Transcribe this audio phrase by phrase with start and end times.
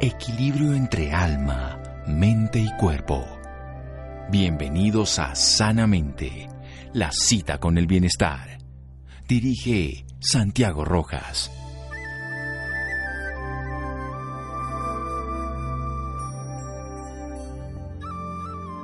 [0.00, 3.24] Equilibrio entre alma, mente y cuerpo.
[4.28, 6.48] Bienvenidos a Sanamente,
[6.92, 8.58] la cita con el bienestar.
[9.28, 11.50] Dirige Santiago Rojas.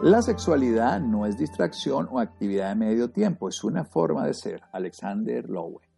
[0.02, 4.62] La sexualidad no es distracción o actividad de medio tiempo, es una forma de ser.
[4.72, 5.89] Alexander Lowe.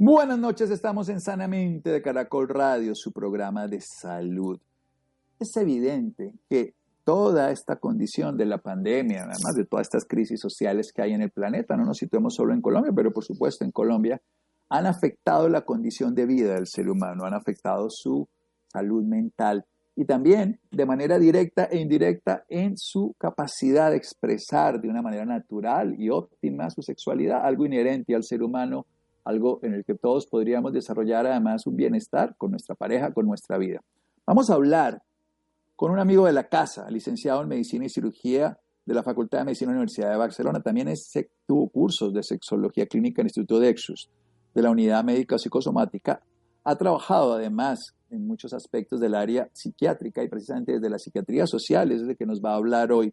[0.00, 4.60] Buenas noches, estamos en Sanamente de Caracol Radio, su programa de salud.
[5.40, 10.92] Es evidente que toda esta condición de la pandemia, además de todas estas crisis sociales
[10.94, 13.72] que hay en el planeta, no nos situemos solo en Colombia, pero por supuesto en
[13.72, 14.22] Colombia,
[14.68, 18.28] han afectado la condición de vida del ser humano, han afectado su
[18.72, 19.64] salud mental
[19.96, 25.24] y también de manera directa e indirecta en su capacidad de expresar de una manera
[25.24, 28.86] natural y óptima su sexualidad, algo inherente al ser humano
[29.28, 33.58] algo en el que todos podríamos desarrollar además un bienestar con nuestra pareja, con nuestra
[33.58, 33.82] vida.
[34.26, 35.02] Vamos a hablar
[35.76, 39.44] con un amigo de la casa, licenciado en Medicina y Cirugía de la Facultad de
[39.44, 40.62] Medicina de la Universidad de Barcelona.
[40.62, 41.12] También es,
[41.46, 44.10] tuvo cursos de sexología clínica en el Instituto de Exus,
[44.54, 46.22] de la Unidad Médica Psicosomática.
[46.64, 51.92] Ha trabajado además en muchos aspectos del área psiquiátrica y precisamente desde la psiquiatría social,
[51.92, 53.12] es de que nos va a hablar hoy.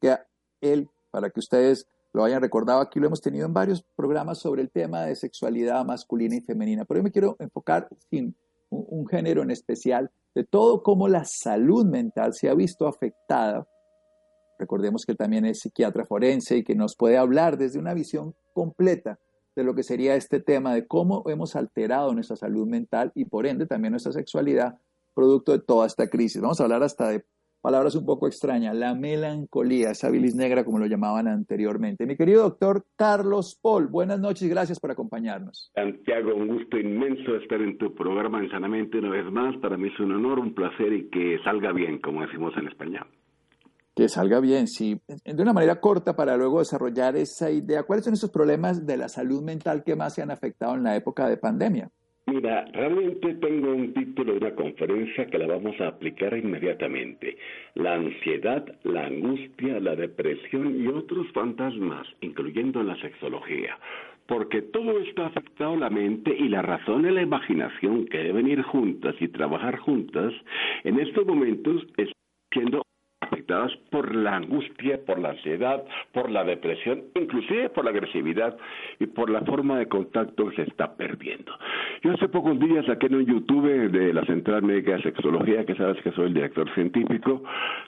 [0.00, 0.16] Que
[0.60, 4.62] él, para que ustedes lo hayan recordado, aquí lo hemos tenido en varios programas sobre
[4.62, 8.34] el tema de sexualidad masculina y femenina, pero yo me quiero enfocar en
[8.68, 13.66] un, género en especial de todo cómo la salud mental se ha visto afectada.
[14.58, 19.18] Recordemos que también es psiquiatra forense y que nos puede hablar desde una visión completa
[19.56, 23.46] de lo que sería este tema de cómo hemos alterado nuestra salud mental y por
[23.46, 24.78] ende también nuestra sexualidad
[25.14, 26.40] producto de toda esta crisis.
[26.40, 27.24] Vamos a hablar hasta de
[27.62, 32.04] palabras un poco extrañas, la melancolía, esa bilis negra como lo llamaban anteriormente.
[32.06, 35.70] Mi querido doctor Carlos Paul, buenas noches y gracias por acompañarnos.
[35.74, 39.56] Santiago, un gusto inmenso estar en tu programa en Sanamente una vez más.
[39.58, 43.06] Para mí es un honor, un placer y que salga bien, como decimos en español.
[43.94, 45.00] Que salga bien, sí.
[45.24, 47.84] De una manera corta para luego desarrollar esa idea.
[47.84, 50.96] ¿Cuáles son esos problemas de la salud mental que más se han afectado en la
[50.96, 51.90] época de pandemia?
[52.26, 57.36] Mira, realmente tengo un título de una conferencia que la vamos a aplicar inmediatamente.
[57.74, 63.76] La ansiedad, la angustia, la depresión y otros fantasmas, incluyendo la sexología.
[64.26, 68.46] Porque todo esto ha afectado la mente y la razón y la imaginación que deben
[68.46, 70.32] ir juntas y trabajar juntas,
[70.84, 72.14] en estos momentos están
[72.52, 72.81] siendo
[73.32, 75.82] afectadas por la angustia, por la ansiedad,
[76.12, 78.56] por la depresión, inclusive por la agresividad
[78.98, 81.52] y por la forma de contacto que se está perdiendo.
[82.02, 85.74] Yo hace pocos días saqué en un YouTube de la Central Médica de Sexología, que
[85.74, 87.42] sabes que soy el director científico,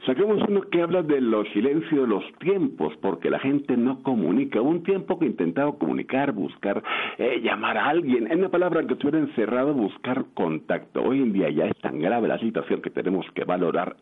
[0.07, 4.61] saquemos uno que habla de los silencios de los tiempos, porque la gente no comunica.
[4.61, 6.83] Un tiempo que intentaba comunicar, buscar,
[7.19, 11.03] eh, llamar a alguien, en una palabra que estuviera encerrado, buscar contacto.
[11.03, 13.97] Hoy en día ya es tan grave la situación que tenemos que valorar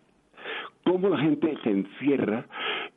[0.84, 2.46] cómo la gente se encierra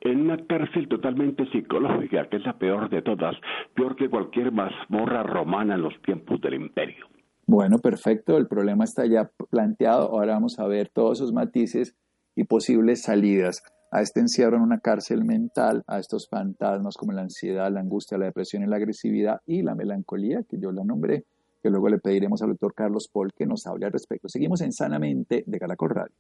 [0.02, 3.36] en una cárcel totalmente psicológica, que es la peor de todas,
[3.74, 7.06] peor que cualquier mazmorra romana en los tiempos del imperio.
[7.48, 11.96] Bueno, perfecto, el problema está ya planteado, ahora vamos a ver todos esos matices
[12.36, 17.22] y posibles salidas a este encierro en una cárcel mental, a estos fantasmas como la
[17.22, 21.24] ansiedad, la angustia, la depresión y la agresividad y la melancolía, que yo la nombré,
[21.62, 24.28] que luego le pediremos al doctor Carlos Paul que nos hable al respecto.
[24.28, 26.16] Seguimos en Sanamente de Caracol Radio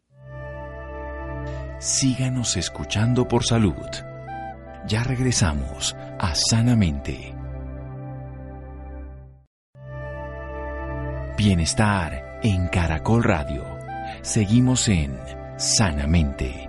[1.79, 3.73] síganos escuchando por salud.
[4.87, 7.35] Ya regresamos a Sanamente.
[11.37, 13.63] Bienestar en Caracol Radio.
[14.21, 15.19] Seguimos en
[15.57, 16.67] Sanamente.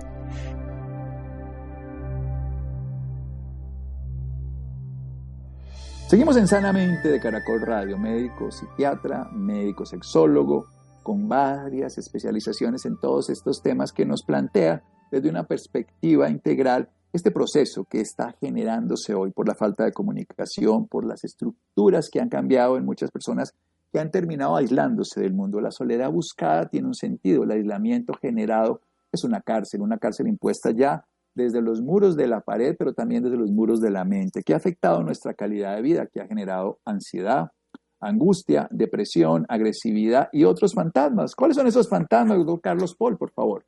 [6.09, 10.67] Seguimos en Sanamente de Caracol Radio, médico psiquiatra, médico sexólogo,
[11.03, 17.31] con varias especializaciones en todos estos temas que nos plantea desde una perspectiva integral este
[17.31, 22.29] proceso que está generándose hoy por la falta de comunicación, por las estructuras que han
[22.29, 23.55] cambiado en muchas personas
[23.93, 25.61] que han terminado aislándose del mundo.
[25.61, 28.81] La soledad buscada tiene un sentido, el aislamiento generado
[29.13, 33.23] es una cárcel, una cárcel impuesta ya desde los muros de la pared, pero también
[33.23, 36.27] desde los muros de la mente, que ha afectado nuestra calidad de vida, que ha
[36.27, 37.53] generado ansiedad,
[38.01, 41.35] angustia, depresión, agresividad y otros fantasmas.
[41.35, 43.65] ¿Cuáles son esos fantasmas, doctor Carlos Paul, por favor?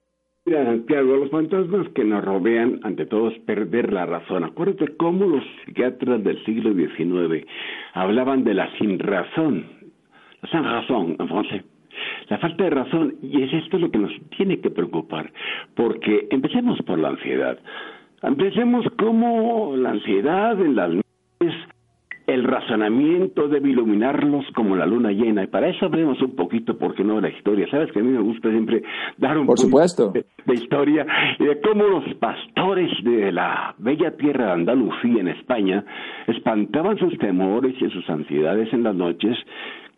[0.49, 4.45] Mira, Santiago, los fantasmas que nos rodean, ante todo, es perder la razón.
[4.45, 7.47] Acuérdate cómo los psiquiatras del siglo XIX
[7.93, 9.67] hablaban de la sin razón,
[10.41, 11.65] la sin razón en francés.
[12.31, 15.31] La falta de razón, y es esto lo que nos tiene que preocupar,
[15.75, 17.59] porque empecemos por la ansiedad.
[18.23, 20.93] Empecemos como la ansiedad en las
[22.29, 25.45] el razonamiento debe iluminarlos como la luna llena.
[25.45, 27.67] Y para eso vemos un poquito, porque no, la historia.
[27.71, 28.83] Sabes que a mí me gusta siempre
[29.17, 30.11] dar un Por supuesto.
[30.11, 31.07] De, de, historia
[31.39, 35.83] y de cómo los pastores de la bella tierra de Andalucía en España
[36.27, 39.35] espantaban sus temores y sus ansiedades en las noches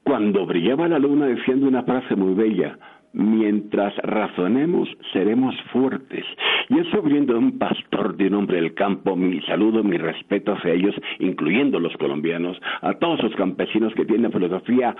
[0.04, 2.78] cuando brillaba la luna diciendo una frase muy bella
[3.12, 6.24] mientras razonemos seremos fuertes.
[6.68, 10.52] Y eso viendo de un pastor, de un hombre del campo, mi saludo, mi respeto
[10.52, 14.94] hacia ellos, incluyendo los colombianos, a todos los campesinos que tienen filosofía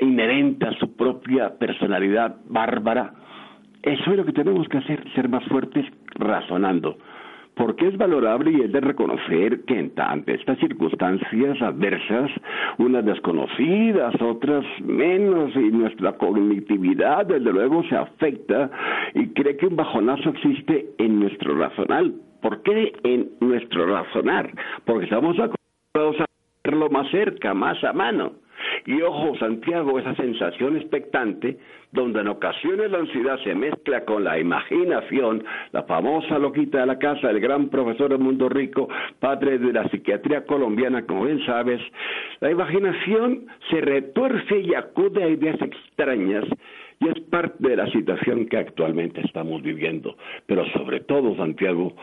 [0.00, 3.14] inherente a su propia personalidad bárbara.
[3.82, 6.96] Eso es lo que tenemos que hacer, ser más fuertes razonando
[7.54, 12.30] porque es valorable y es de reconocer que ante estas circunstancias adversas,
[12.78, 18.70] unas desconocidas, otras menos, y nuestra cognitividad desde luego se afecta
[19.14, 22.14] y cree que un bajonazo existe en nuestro razonal.
[22.40, 24.50] ¿Por qué en nuestro razonar?
[24.84, 26.24] Porque estamos acostumbrados a
[26.64, 28.32] verlo más cerca, más a mano.
[28.86, 31.58] Y ojo, Santiago, esa sensación expectante,
[31.92, 36.98] donde en ocasiones la ansiedad se mezcla con la imaginación, la famosa loquita de la
[36.98, 38.88] casa, el gran profesor mundo rico,
[39.20, 41.80] padre de la psiquiatría colombiana, como bien sabes,
[42.40, 46.44] la imaginación se retuerce y acude a ideas extrañas
[47.00, 50.16] y es parte de la situación que actualmente estamos viviendo.
[50.46, 51.94] Pero sobre todo, Santiago,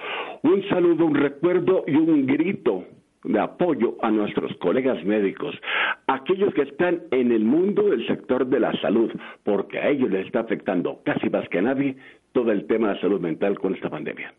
[0.44, 2.86] un saludo, un recuerdo y un grito
[3.24, 5.56] de apoyo a nuestros colegas médicos,
[6.08, 9.12] aquellos que están en el mundo del sector de la salud,
[9.44, 11.98] porque a ellos les está afectando casi más que a nadie
[12.32, 14.34] todo el tema de la salud mental con esta pandemia.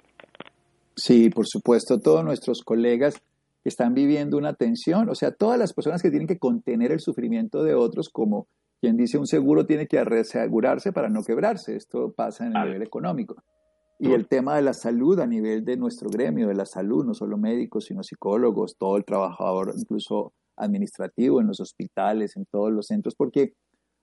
[0.94, 3.22] Sí, por supuesto, todos nuestros colegas
[3.64, 7.62] están viviendo una tensión, o sea, todas las personas que tienen que contener el sufrimiento
[7.62, 8.46] de otros, como
[8.80, 12.82] quien dice un seguro tiene que asegurarse para no quebrarse, esto pasa en el nivel
[12.82, 13.42] económico.
[14.02, 17.12] Y el tema de la salud a nivel de nuestro gremio, de la salud, no
[17.12, 22.86] solo médicos, sino psicólogos, todo el trabajador, incluso administrativo en los hospitales, en todos los
[22.86, 23.52] centros, porque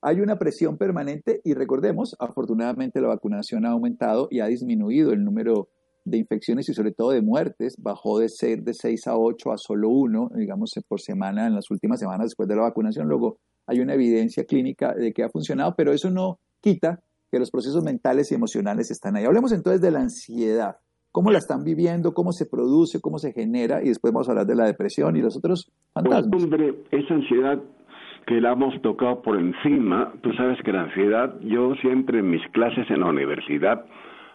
[0.04, 5.24] hay una presión permanente y recordemos, afortunadamente la vacunación ha aumentado y ha disminuido el
[5.24, 5.70] número
[6.06, 9.58] de infecciones y sobre todo de muertes, bajó de ser de 6 a 8 a
[9.58, 13.08] solo 1, digamos, por semana en las últimas semanas después de la vacunación.
[13.08, 17.52] Luego hay una evidencia clínica de que ha funcionado, pero eso no quita que los
[17.52, 19.26] procesos mentales y emocionales están ahí.
[19.26, 20.78] Hablemos entonces de la ansiedad.
[21.12, 22.14] ¿Cómo la están viviendo?
[22.14, 23.02] ¿Cómo se produce?
[23.02, 23.82] ¿Cómo se genera?
[23.84, 26.28] Y después vamos a hablar de la depresión y los otros fantasmas.
[26.30, 27.60] Pues, hombre, esa ansiedad
[28.28, 32.46] que la hemos tocado por encima, tú sabes que la ansiedad, yo siempre en mis
[32.52, 33.86] clases en la universidad,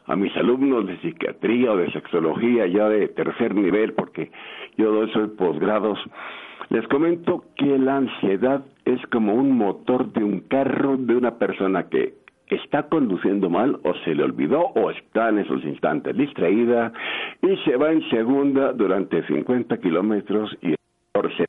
[0.06, 4.33] a mis alumnos de psiquiatría o de sexología ya de tercer nivel, porque
[4.77, 5.99] yo doy soy posgrados,
[6.71, 11.89] les comento que la ansiedad es como un motor de un carro de una persona
[11.89, 12.21] que
[12.54, 16.93] está conduciendo mal o se le olvidó o está en esos instantes distraída
[17.43, 20.75] y se va en segunda durante 50 kilómetros y
[21.37, 21.46] se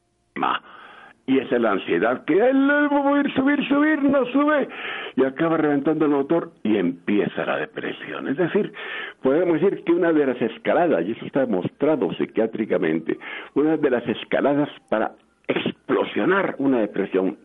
[1.25, 4.67] y esa es la ansiedad que él subir, subir, subir, no sube
[5.15, 8.27] y acaba reventando el motor y empieza la depresión.
[8.27, 8.73] Es decir,
[9.21, 13.17] podemos decir que una de las escaladas, y eso está demostrado psiquiátricamente,
[13.53, 15.13] una de las escaladas para
[15.47, 17.37] explosionar una depresión,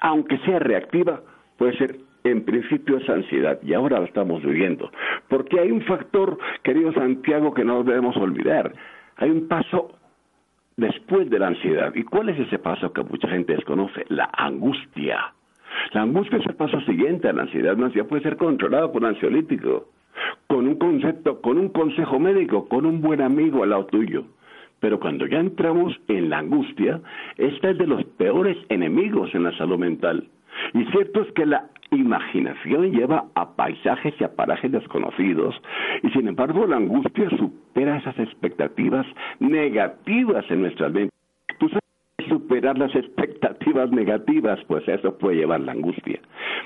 [0.00, 1.20] aunque sea reactiva,
[1.58, 1.96] puede ser
[2.30, 4.90] en principio es ansiedad y ahora la estamos viviendo.
[5.28, 8.72] Porque hay un factor, querido Santiago, que no debemos olvidar.
[9.16, 9.92] Hay un paso
[10.76, 11.94] después de la ansiedad.
[11.94, 14.04] ¿Y cuál es ese paso que mucha gente desconoce?
[14.08, 15.32] La angustia.
[15.92, 17.76] La angustia es el paso siguiente a la ansiedad.
[17.76, 19.88] La ansiedad puede ser controlada por un ansiolítico,
[20.46, 24.24] con un concepto, con un consejo médico, con un buen amigo al lado tuyo.
[24.80, 27.00] Pero cuando ya entramos en la angustia,
[27.38, 30.28] esta es de los peores enemigos en la salud mental.
[30.74, 35.54] Y cierto es que la imaginación lleva a paisajes y a parajes desconocidos,
[36.02, 39.06] y sin embargo la angustia supera esas expectativas
[39.38, 41.14] negativas en nuestra mente.
[41.58, 41.82] Tú sabes
[42.28, 46.20] superar las expectativas negativas, pues eso puede llevar la angustia.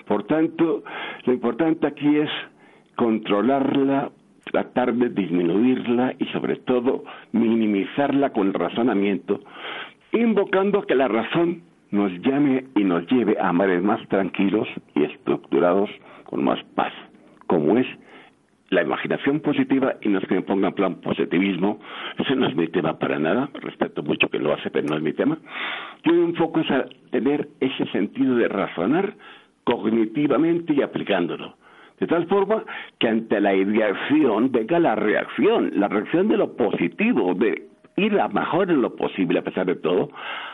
[0.06, 0.82] Por tanto,
[1.24, 2.30] lo importante aquí es
[2.96, 4.10] controlarla,
[4.50, 9.40] tratar de disminuirla y sobre todo minimizarla con razonamiento,
[10.12, 15.90] invocando que la razón nos llame y nos lleve a mares más tranquilos y estructurados
[16.24, 16.92] con más paz,
[17.46, 17.86] como es
[18.70, 21.80] la imaginación positiva y no es que me ponga en plan positivismo,
[22.18, 25.02] ese no es mi tema para nada, respeto mucho que lo hace, pero no es
[25.02, 25.38] mi tema.
[26.04, 29.14] Yo me enfoco es a tener ese sentido de razonar
[29.64, 31.56] cognitivamente y aplicándolo.
[31.98, 32.64] De tal forma
[32.98, 38.28] que ante la ideación venga la reacción, la reacción de lo positivo, de ir a
[38.28, 40.10] mejor en lo posible a pesar de todo,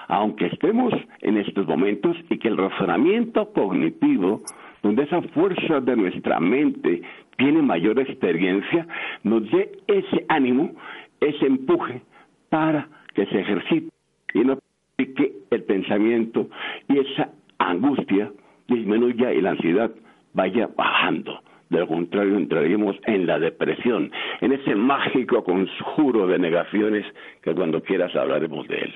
[0.09, 4.43] aunque estemos en estos momentos y que el razonamiento cognitivo,
[4.83, 7.02] donde esa fuerza de nuestra mente
[7.37, 8.87] tiene mayor experiencia,
[9.23, 10.73] nos dé ese ánimo,
[11.21, 12.02] ese empuje
[12.49, 13.90] para que se ejercite
[14.35, 14.59] y no
[14.97, 16.49] que el pensamiento
[16.88, 18.31] y esa angustia
[18.66, 19.90] disminuya y la ansiedad
[20.33, 21.40] vaya bajando.
[21.69, 27.05] De lo contrario, entraríamos en la depresión, en ese mágico conjuro de negaciones
[27.43, 28.95] que cuando quieras hablaremos de él.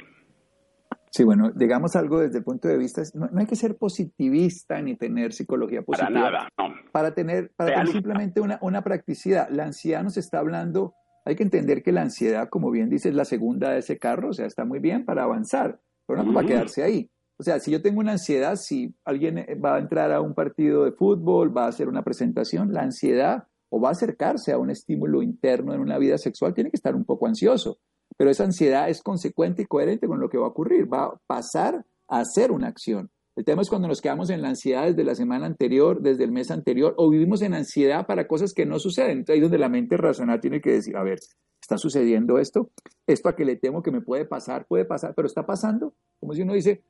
[1.11, 4.97] Sí, bueno, digamos algo desde el punto de vista, no, hay que ser positivista ni
[4.97, 6.09] tener psicología positiva.
[6.09, 6.75] Para nada, no.
[6.93, 9.49] Para tener, para tener simplemente una, una practicidad.
[9.51, 13.17] La ansiedad nos está hablando, hay que entender que la ansiedad, como bien dice, es
[13.17, 16.47] la segunda de ese carro, o sea, está muy bien para avanzar, pero no para
[16.47, 17.11] quedarse ahí.
[17.41, 20.35] O sea, si yo tengo una ansiedad, si alguien eh, va a entrar a un
[20.35, 24.59] partido de fútbol, va a hacer una presentación, la ansiedad o va a acercarse a
[24.59, 27.79] un estímulo interno en una vida sexual, tiene que estar un poco ansioso.
[28.19, 31.21] Pero esa ansiedad es consecuente y coherente con lo que va a ocurrir, va a
[31.27, 33.09] pasar a hacer una acción.
[33.37, 36.33] El tema es cuando nos quedamos en la ansiedad desde la semana anterior, desde el
[36.33, 39.13] mes anterior, o vivimos en ansiedad para cosas que no suceden.
[39.13, 41.21] Entonces ahí donde la mente racional tiene que decir, a ver,
[41.59, 42.71] ¿está sucediendo esto?
[43.07, 45.95] Esto a que le temo que me puede pasar, puede pasar, pero está pasando.
[46.19, 46.83] Como si uno dice,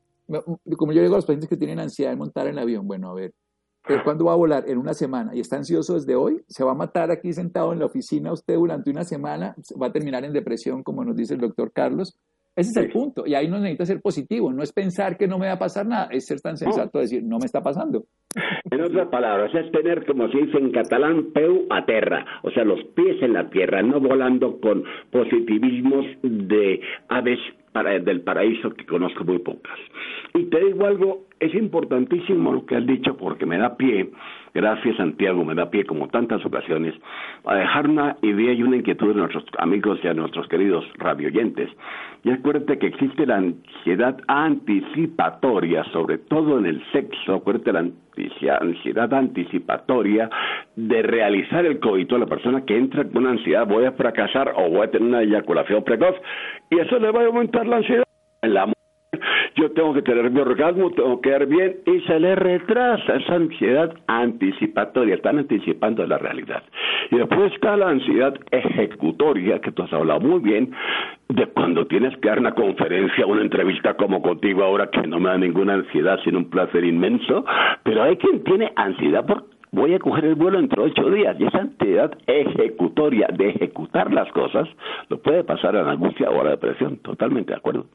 [0.76, 3.10] como yo digo a los pacientes que tienen ansiedad de montar en el avión, bueno,
[3.10, 3.32] a ver,
[4.04, 4.64] ¿cuándo va a volar?
[4.68, 5.34] En una semana.
[5.34, 6.42] ¿Y está ansioso desde hoy?
[6.48, 9.54] ¿Se va a matar aquí sentado en la oficina usted durante una semana?
[9.80, 12.16] ¿Va a terminar en depresión, como nos dice el doctor Carlos?
[12.56, 13.26] Ese es el punto.
[13.26, 14.52] Y ahí no necesita ser positivo.
[14.52, 16.08] No es pensar que no me va a pasar nada.
[16.10, 18.04] Es ser tan sensato de decir, no me está pasando.
[18.70, 22.24] En otras palabras, es tener, como se dice en catalán, peu a terra.
[22.44, 27.40] O sea, los pies en la tierra, no volando con positivismos de aves
[27.72, 29.78] para, del paraíso que conozco muy pocas.
[30.34, 34.10] Y te digo algo, es importantísimo lo que has dicho porque me da pie,
[34.54, 36.94] gracias Santiago, me da pie como tantas ocasiones,
[37.44, 41.70] a dejar una idea y una inquietud de nuestros amigos y a nuestros queridos radioyentes.
[42.22, 47.90] Y acuérdate que existe la ansiedad anticipatoria, sobre todo en el sexo, acuérdate la
[48.60, 50.28] ansiedad anticipatoria
[50.88, 54.68] de realizar el coito a la persona que entra con ansiedad, voy a fracasar o
[54.68, 56.16] voy a tener una eyaculación precoz,
[56.70, 58.04] y eso le va a aumentar la ansiedad.
[58.42, 58.66] En la
[59.56, 63.34] yo tengo que tener mi orgasmo, tengo que quedar bien y se le retrasa esa
[63.34, 66.62] ansiedad anticipatoria, están anticipando la realidad.
[67.10, 70.72] Y después está la ansiedad ejecutoria, que tú has hablado muy bien,
[71.28, 75.28] de cuando tienes que dar una conferencia, una entrevista como contigo ahora, que no me
[75.28, 77.44] da ninguna ansiedad, sino un placer inmenso,
[77.82, 81.46] pero hay quien tiene ansiedad por voy a coger el vuelo entre ocho días y
[81.46, 84.68] esa ansiedad ejecutoria de ejecutar las cosas
[85.08, 87.86] lo puede pasar a la angustia o a la depresión, totalmente de acuerdo.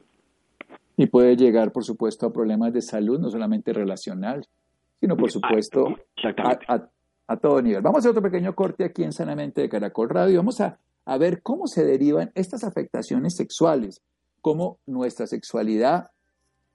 [0.96, 4.46] Y puede llegar, por supuesto, a problemas de salud, no solamente relacional,
[4.98, 5.94] sino, por supuesto,
[7.28, 7.82] a, todo nivel.
[7.82, 10.38] Vamos a hacer otro pequeño corte aquí en Sanamente de Caracol Radio.
[10.38, 14.02] Vamos a, a ver cómo se derivan estas afectaciones sexuales,
[14.40, 16.06] cómo nuestra sexualidad,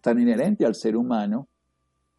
[0.01, 1.48] tan inherente al ser humano,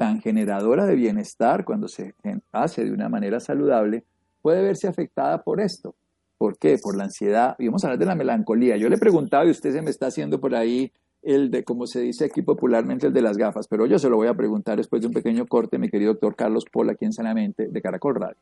[0.02, 2.14] tan generadora de bienestar cuando se
[2.50, 4.02] hace de una manera saludable,
[4.40, 5.94] puede verse afectada por esto.
[6.38, 6.76] ¿Por qué?
[6.82, 7.54] Por la ansiedad.
[7.60, 8.76] Y vamos a hablar de la melancolía.
[8.76, 10.90] Yo le preguntaba y usted se me está haciendo por ahí
[11.22, 14.16] el de, como se dice aquí popularmente, el de las gafas, pero yo se lo
[14.16, 17.12] voy a preguntar después de un pequeño corte, mi querido doctor Carlos Paul, aquí en
[17.12, 18.38] Sanamente, de Caracol Radio.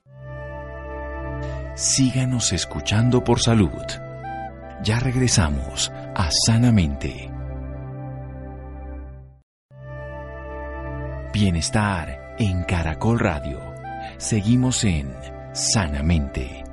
[1.75, 3.69] Síganos escuchando por salud.
[4.83, 7.30] Ya regresamos a Sanamente.
[11.33, 13.61] Bienestar en Caracol Radio.
[14.19, 15.15] Seguimos en
[15.53, 16.65] Sanamente.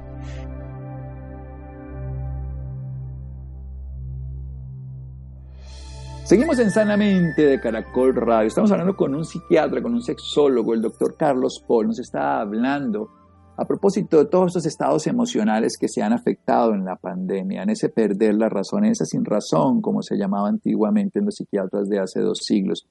[6.24, 8.48] Seguimos en Sanamente de Caracol Radio.
[8.48, 11.90] Estamos hablando con un psiquiatra, con un sexólogo, el doctor Carlos Paul.
[11.90, 13.12] Nos está hablando
[13.58, 17.70] a propósito de todos estos estados emocionales que se han afectado en la pandemia, en
[17.70, 22.00] ese perder la razón, esa sin razón, como se llamaba antiguamente en los psiquiatras de
[22.00, 22.88] hace dos siglos.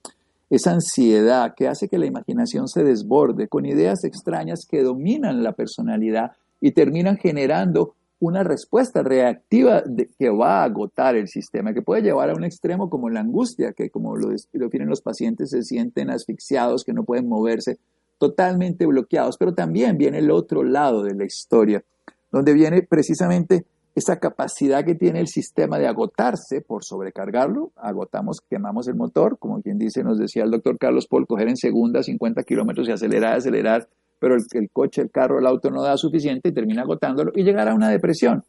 [0.48, 5.52] Esa ansiedad que hace que la imaginación se desborde con ideas extrañas que dominan la
[5.52, 9.82] personalidad y terminan generando una respuesta reactiva
[10.18, 13.72] que va a agotar el sistema, que puede llevar a un extremo como la angustia,
[13.72, 17.78] que como lo definen los pacientes se sienten asfixiados, que no pueden moverse,
[18.18, 19.36] totalmente bloqueados.
[19.36, 21.84] Pero también viene el otro lado de la historia,
[22.32, 28.86] donde viene precisamente esa capacidad que tiene el sistema de agotarse por sobrecargarlo, agotamos, quemamos
[28.88, 32.42] el motor, como quien dice, nos decía el doctor Carlos Paul, coger en segunda 50
[32.42, 33.88] kilómetros y acelerar, acelerar,
[34.20, 37.68] pero el, coche, el carro, el auto no da suficiente y termina agotándolo y llegar
[37.68, 38.44] a una depresión,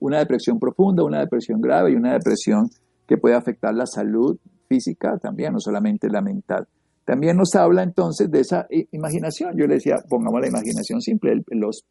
[0.00, 2.68] una depresión profunda, una depresión grave y una depresión
[3.06, 4.38] que puede afectar la salud
[4.68, 6.68] física también, no solamente la mental.
[7.06, 9.56] También nos habla entonces de esa imaginación.
[9.56, 11.86] Yo le decía, pongamos la imaginación simple, el, los,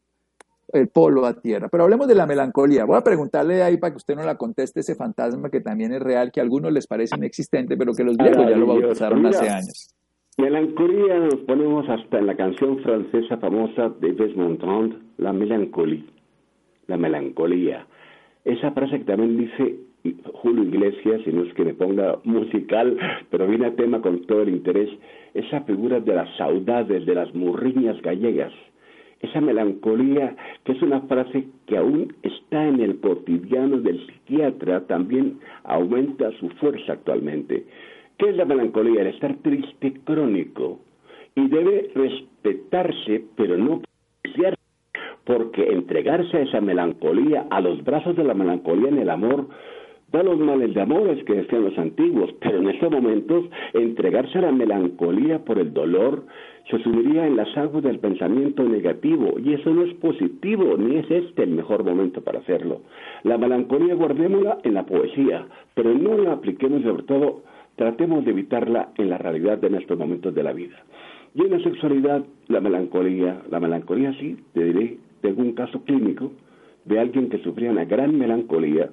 [0.73, 1.67] el polo a tierra.
[1.69, 2.85] Pero hablemos de la melancolía.
[2.85, 6.01] Voy a preguntarle ahí para que usted no la conteste ese fantasma que también es
[6.01, 9.49] real, que a algunos les parece inexistente, pero que los griegos ya lo bautizaron hace
[9.49, 9.95] años.
[10.37, 16.05] Melancolía nos ponemos hasta en la canción francesa famosa de Yves Montand, La melancolía.
[16.87, 17.85] La melancolía.
[18.45, 19.79] Esa frase que también dice
[20.33, 22.97] Julio Iglesias, y no es que me ponga musical,
[23.29, 24.89] pero viene a tema con todo el interés,
[25.33, 28.53] esa figura de las saudades, de las murriñas gallegas,
[29.21, 35.39] esa melancolía, que es una frase que aún está en el cotidiano del psiquiatra, también
[35.63, 37.65] aumenta su fuerza actualmente.
[38.17, 39.01] ¿Qué es la melancolía?
[39.01, 40.79] El estar triste crónico.
[41.35, 43.81] Y debe respetarse, pero no
[45.29, 49.47] porque entregarse a esa melancolía, a los brazos de la melancolía en el amor,
[50.11, 54.41] da los males de amores que decían los antiguos, pero en estos momentos entregarse a
[54.41, 56.25] la melancolía por el dolor
[56.69, 61.09] se subiría en las aguas del pensamiento negativo y eso no es positivo, ni es
[61.09, 62.81] este el mejor momento para hacerlo.
[63.23, 67.41] La melancolía guardémosla en la poesía, pero no la apliquemos sobre todo,
[67.75, 70.75] tratemos de evitarla en la realidad de nuestros momentos de la vida.
[71.33, 76.31] Y en la sexualidad, la melancolía, la melancolía sí, te diré, tengo un caso clínico
[76.85, 78.89] de alguien que sufría una gran melancolía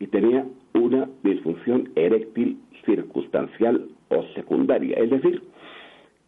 [0.00, 4.96] y tenía una disfunción eréctil circunstancial o secundaria.
[4.98, 5.42] Es decir,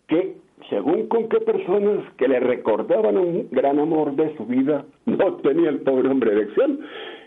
[0.06, 0.36] que
[0.68, 5.70] según con qué personas que le recordaban un gran amor de su vida, no tenía
[5.70, 6.80] el pobre hombre erección.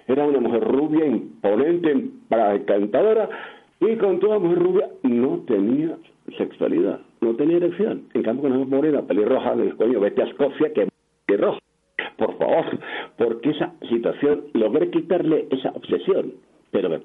[0.08, 3.30] Era una mujer rubia, imponente, encantadora,
[3.80, 5.98] y con toda mujer rubia no tenía
[6.38, 8.04] sexualidad, no tenía erección.
[8.14, 10.88] En cambio, con una morena pelirroja, le coño, vete a Escocia, que
[11.28, 11.60] es roja
[12.18, 12.80] por favor,
[13.18, 16.34] porque esa situación logré quitarle esa obsesión,
[16.72, 17.00] pero me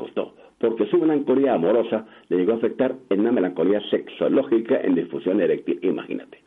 [0.61, 5.81] porque su melancolía amorosa le llegó a afectar en una melancolía sexológica en difusión eréctil,
[5.83, 6.39] imagínate.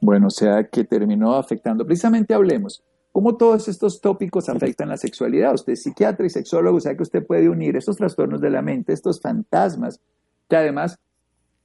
[0.00, 1.84] Bueno, o sea que terminó afectando.
[1.84, 2.82] Precisamente hablemos.
[3.12, 5.52] ¿Cómo todos estos tópicos afectan la sexualidad?
[5.52, 8.62] Usted es psiquiatra y sexólogo, o sea que usted puede unir estos trastornos de la
[8.62, 10.00] mente, estos fantasmas,
[10.48, 10.98] que además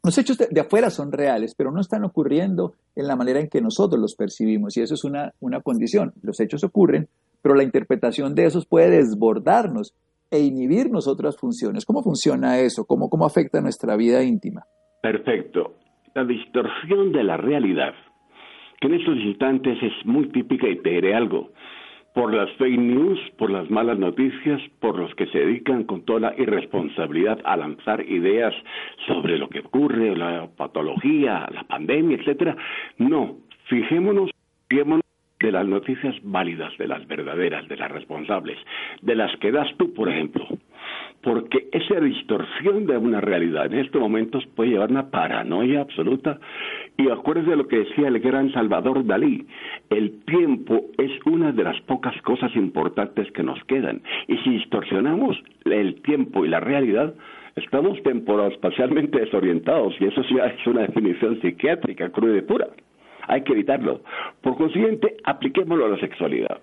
[0.04, 3.62] los hechos de, afuera son reales, pero no están ocurriendo en la manera en que
[3.62, 6.14] nosotros los percibimos y eso es una, una condición.
[6.22, 7.08] Los hechos ocurren,
[7.42, 9.94] pero la interpretación de esos puede desbordarnos
[10.32, 11.86] e inhibirnos otras funciones.
[11.86, 12.86] ¿Cómo funciona eso?
[12.86, 14.64] ¿Cómo, cómo afecta nuestra vida íntima?
[15.02, 15.76] Perfecto.
[16.14, 17.94] La distorsión de la realidad,
[18.82, 21.52] que en estos instantes es muy típica y te diré algo
[22.18, 26.20] por las fake news, por las malas noticias, por los que se dedican con toda
[26.20, 28.56] la irresponsabilidad a lanzar ideas
[29.06, 32.58] sobre lo que ocurre, la patología, la pandemia, etcétera.
[32.98, 33.38] No,
[33.70, 34.32] fijémonos,
[34.68, 35.07] fijémonos
[35.40, 38.58] de las noticias válidas, de las verdaderas, de las responsables,
[39.02, 40.48] de las que das tú, por ejemplo
[41.22, 46.40] porque esa distorsión de una realidad en estos momentos puede llevar a una paranoia absoluta.
[46.98, 49.46] Y acuérdese de lo que decía el gran Salvador Dalí,
[49.90, 54.02] el tiempo es una de las pocas cosas importantes que nos quedan.
[54.28, 57.14] Y si distorsionamos el tiempo y la realidad,
[57.56, 62.68] estamos temporal-espacialmente desorientados, y eso sí es una definición psiquiátrica cruda y pura.
[63.28, 64.02] Hay que evitarlo.
[64.42, 66.60] Por consiguiente, apliquémoslo a la sexualidad.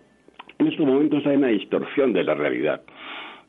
[0.59, 2.83] En estos momentos hay una distorsión de la realidad.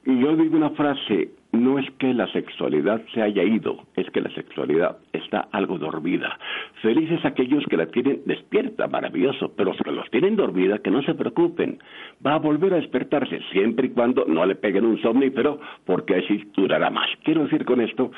[0.05, 4.21] Y yo digo una frase, no es que la sexualidad se haya ido, es que
[4.21, 6.37] la sexualidad está algo dormida.
[6.83, 11.15] Felices aquellos que la tienen despierta, maravilloso, pero que los tienen dormida, que no se
[11.15, 11.79] preocupen,
[12.25, 16.51] va a volver a despertarse, siempre y cuando no le peguen un somnífero, porque así
[16.55, 17.09] durará más.
[17.23, 18.11] Quiero decir con esto,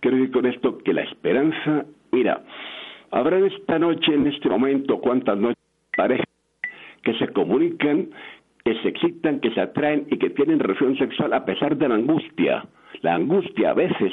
[0.00, 2.42] quiero decir con esto que la esperanza, mira,
[3.18, 5.58] habrá esta noche, en este momento, cuántas noches
[5.96, 6.26] parejas
[7.02, 8.08] que se comunican
[8.66, 11.94] que se excitan, que se atraen y que tienen relación sexual a pesar de la
[11.94, 12.64] angustia.
[13.02, 14.12] La angustia a veces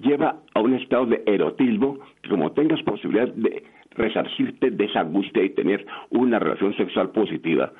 [0.00, 3.62] lleva a un estado de erotismo que como tengas posibilidad de
[3.92, 7.72] resarcirte de esa angustia y tener una relación sexual positiva,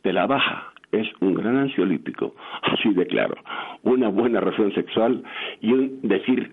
[0.00, 0.72] te la baja.
[0.92, 3.34] Es un gran ansiolítico, así de claro.
[3.82, 5.22] Una buena relación sexual
[5.60, 6.52] y un decir,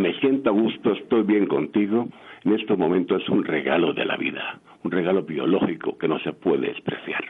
[0.00, 2.08] me siento a gusto, estoy bien contigo,
[2.44, 6.32] en estos momentos es un regalo de la vida, un regalo biológico que no se
[6.32, 7.24] puede despreciar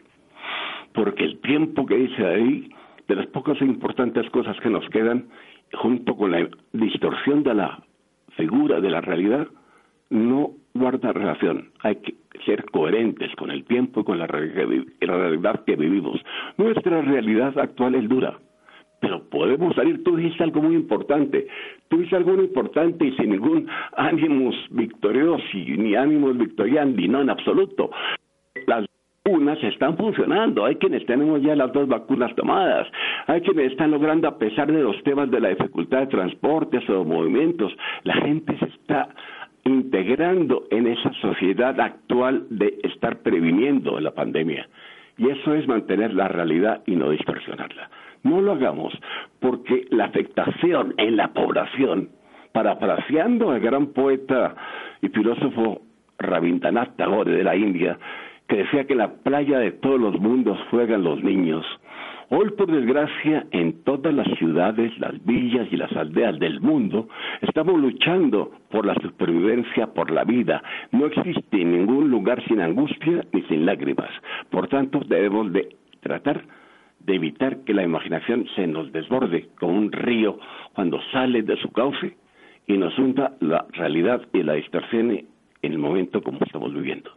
[0.94, 2.70] porque el tiempo que dice ahí,
[3.08, 5.28] de las pocas e importantes cosas que nos quedan,
[5.72, 7.82] junto con la distorsión de la
[8.36, 9.48] figura de la realidad,
[10.10, 11.70] no guarda relación.
[11.80, 16.20] Hay que ser coherentes con el tiempo y con la realidad que vivimos.
[16.56, 18.38] Nuestra realidad actual es dura,
[19.02, 20.04] pero podemos salir.
[20.04, 21.48] Tú dijiste algo muy importante.
[21.88, 27.30] Tú dijiste algo muy importante y sin ningún ánimos victoriosos ni ánimos victoriandi, no en
[27.30, 27.90] absoluto.
[28.68, 28.86] Las
[29.24, 30.64] vacunas están funcionando.
[30.64, 32.86] Hay quienes tenemos ya las dos vacunas tomadas.
[33.26, 37.04] Hay quienes están logrando, a pesar de los temas de la dificultad de transportes o
[37.04, 37.72] movimientos,
[38.04, 39.08] la gente se está
[39.64, 44.68] integrando en esa sociedad actual de estar previniendo la pandemia.
[45.18, 47.90] Y eso es mantener la realidad y no distorsionarla.
[48.22, 48.92] No lo hagamos
[49.40, 52.10] porque la afectación en la población,
[52.52, 54.54] parafraseando al gran poeta
[55.00, 55.82] y filósofo
[56.18, 57.98] Rabindranath Tagore de la India,
[58.48, 61.64] que decía que la playa de todos los mundos juegan los niños.
[62.34, 67.08] Hoy, por desgracia, en todas las ciudades, las villas y las aldeas del mundo,
[67.42, 70.62] estamos luchando por la supervivencia, por la vida.
[70.92, 74.08] No existe ningún lugar sin angustia ni sin lágrimas.
[74.48, 76.42] Por tanto, debemos de tratar
[77.04, 80.38] de evitar que la imaginación se nos desborde como un río
[80.74, 82.16] cuando sale de su cauce
[82.66, 85.26] y nos hunda la realidad y la distorsione
[85.62, 87.10] en el momento como estamos viviendo.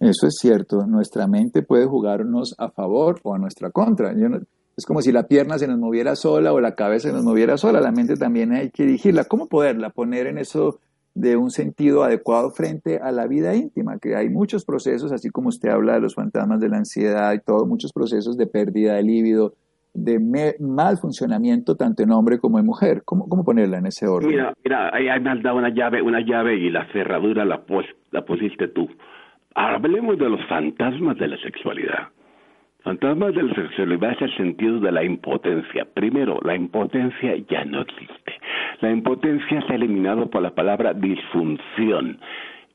[0.00, 4.12] Eso es cierto, nuestra mente puede jugarnos a favor o a nuestra contra.
[4.76, 7.56] es como si la pierna se nos moviera sola o la cabeza se nos moviera
[7.56, 9.24] sola, la mente también hay que dirigirla.
[9.24, 10.80] ¿Cómo poderla poner en eso
[11.14, 13.98] de un sentido adecuado frente a la vida íntima?
[13.98, 17.40] Que hay muchos procesos, así como usted habla de los fantasmas de la ansiedad y
[17.40, 19.54] todo, muchos procesos de pérdida de líbido,
[19.94, 20.18] de
[20.58, 23.02] mal funcionamiento tanto en hombre como en mujer.
[23.04, 24.30] ¿Cómo, cómo ponerla en ese orden?
[24.30, 27.64] Mira, mira, ahí me has dado una llave, una llave y la cerradura la,
[28.10, 28.88] la pusiste tú.
[29.54, 32.08] Hablemos de los fantasmas de la sexualidad.
[32.84, 35.86] Fantasmas de la sexualidad es el sentido de la impotencia.
[35.94, 38.34] Primero, la impotencia ya no existe.
[38.82, 42.18] La impotencia se ha eliminado por la palabra disfunción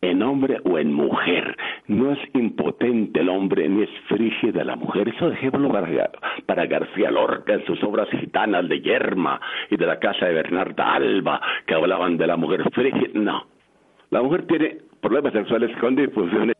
[0.02, 1.56] en hombre o en mujer.
[1.86, 5.10] No es impotente el hombre ni es frígida la mujer.
[5.10, 6.10] Eso ejemplo para,
[6.48, 10.96] para García Lorca en sus obras gitanas de Yerma y de la casa de Bernarda
[10.96, 13.12] Alba, que hablaban de la mujer frígida.
[13.14, 13.46] No.
[14.10, 16.56] La mujer tiene problemas sexuales con disfunciones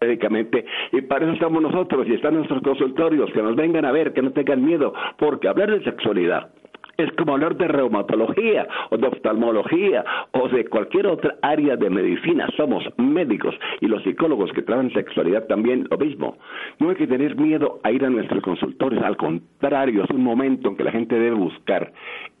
[0.00, 4.12] médicamente y para eso estamos nosotros y están nuestros consultorios, que nos vengan a ver,
[4.12, 6.50] que no tengan miedo, porque hablar de sexualidad
[6.98, 12.48] es como hablar de reumatología o de oftalmología o de cualquier otra área de medicina.
[12.56, 16.38] Somos médicos y los psicólogos que trabajan sexualidad también lo mismo.
[16.80, 20.70] No hay que tener miedo a ir a nuestros consultorios, al contrario, es un momento
[20.70, 21.92] en que la gente debe buscar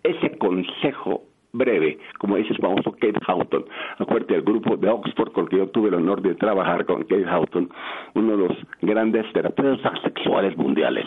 [0.02, 3.64] ese consejo breve, como dice el famoso Kate Houghton.
[3.98, 7.02] Acuérdate del grupo de Oxford con el que yo tuve el honor de trabajar con
[7.02, 7.70] Kate Houghton,
[8.14, 11.06] uno de los grandes terapeutas sexuales mundiales,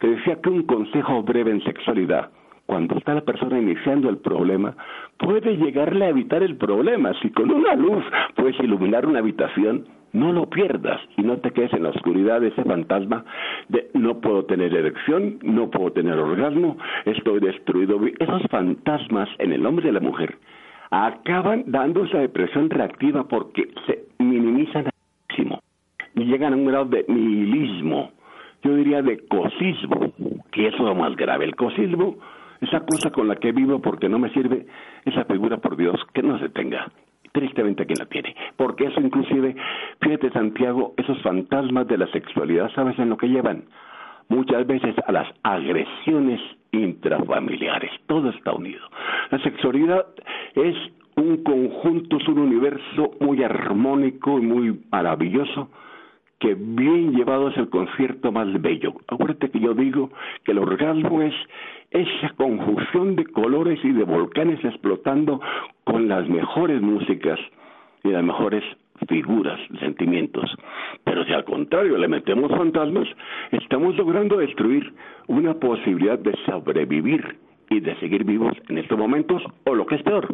[0.00, 2.30] que decía que un consejo breve en sexualidad
[2.66, 4.76] cuando está la persona iniciando el problema,
[5.18, 7.12] puede llegarle a evitar el problema.
[7.22, 11.74] Si con una luz puedes iluminar una habitación, no lo pierdas y no te quedes
[11.74, 13.24] en la oscuridad de ese fantasma
[13.68, 18.00] de no puedo tener erección, no puedo tener orgasmo, estoy destruido.
[18.18, 20.38] Esos fantasmas en el hombre y la mujer
[20.90, 24.92] acaban dando esa depresión reactiva porque se minimizan al
[25.28, 25.60] máximo
[26.14, 28.12] y llegan a un grado de nihilismo,
[28.62, 30.12] yo diría de cosismo,
[30.50, 31.44] que es lo más grave.
[31.44, 32.16] El cosismo,
[32.62, 34.66] esa cosa con la que vivo porque no me sirve,
[35.04, 36.90] esa figura por Dios, que no se tenga
[37.36, 38.34] tristemente quien la tiene.
[38.56, 39.54] Porque eso inclusive,
[40.00, 43.64] fíjate Santiago, esos fantasmas de la sexualidad, ¿sabes en lo que llevan?
[44.28, 46.40] Muchas veces a las agresiones
[46.72, 47.90] intrafamiliares.
[48.06, 48.80] Todo está unido.
[49.30, 50.06] La sexualidad
[50.54, 50.74] es
[51.16, 55.68] un conjunto, es un universo muy armónico y muy maravilloso
[56.38, 58.94] que bien llevado es el concierto más bello.
[59.08, 60.10] Acuérdate que yo digo
[60.44, 61.34] que el orgasmo es
[61.90, 65.40] esa conjunción de colores y de volcanes explotando
[65.84, 67.38] con las mejores músicas
[68.02, 68.64] y las mejores
[69.08, 70.50] figuras, sentimientos.
[71.04, 73.06] Pero si al contrario le metemos fantasmas,
[73.52, 74.92] estamos logrando destruir
[75.26, 77.38] una posibilidad de sobrevivir
[77.70, 80.26] y de seguir vivos en estos momentos, o lo que es peor,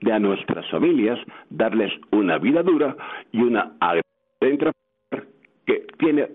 [0.00, 1.18] de a nuestras familias
[1.50, 2.96] darles una vida dura
[3.32, 4.72] y una adentro
[5.66, 6.28] que tiene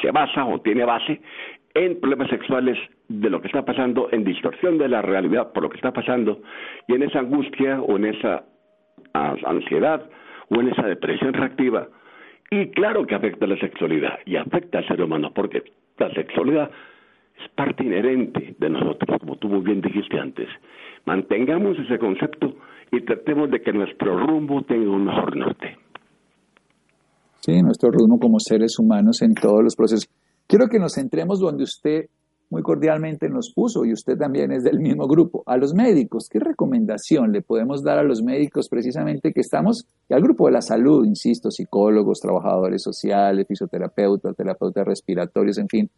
[0.00, 1.20] se basa o tiene base
[1.74, 5.70] en problemas sexuales de lo que está pasando, en distorsión de la realidad por lo
[5.70, 6.40] que está pasando,
[6.88, 8.44] y en esa angustia o en esa
[9.14, 10.02] ansiedad
[10.50, 11.88] o en esa depresión reactiva.
[12.50, 15.62] Y claro que afecta a la sexualidad y afecta al ser humano, porque
[15.98, 16.70] la sexualidad
[17.42, 20.48] es parte inherente de nosotros, como tú muy bien dijiste antes.
[21.06, 22.54] Mantengamos ese concepto
[22.90, 25.78] y tratemos de que nuestro rumbo tenga un mejor norte.
[27.40, 30.08] Sí, nuestro rumbo como seres humanos en todos los procesos.
[30.46, 32.06] Quiero que nos centremos donde usted
[32.52, 36.28] muy cordialmente nos puso y usted también es del mismo grupo, a los médicos.
[36.30, 40.52] ¿Qué recomendación le podemos dar a los médicos precisamente que estamos, y al grupo de
[40.52, 45.90] la salud, insisto, psicólogos, trabajadores sociales, fisioterapeutas, terapeutas respiratorios, en fin,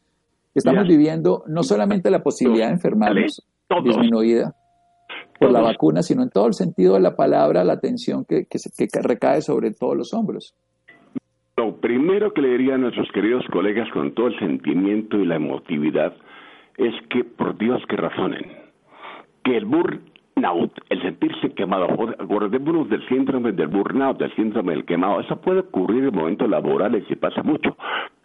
[0.54, 3.42] estamos viviendo no solamente la posibilidad de enfermarnos
[3.82, 4.54] disminuida
[5.40, 8.58] por la vacuna, sino en todo el sentido de la palabra, la atención que, que,
[8.86, 10.54] que recae sobre todos los hombros?
[11.56, 15.36] Lo primero que le diría a nuestros queridos colegas con todo el sentimiento y la
[15.36, 16.14] emotividad
[16.76, 18.50] es que, por Dios, que razonen.
[19.44, 19.64] Que el
[20.90, 26.04] el sentirse quemado, acordémonos del síndrome del burnout, del síndrome del quemado, eso puede ocurrir
[26.04, 27.76] en momentos laborales y pasa mucho.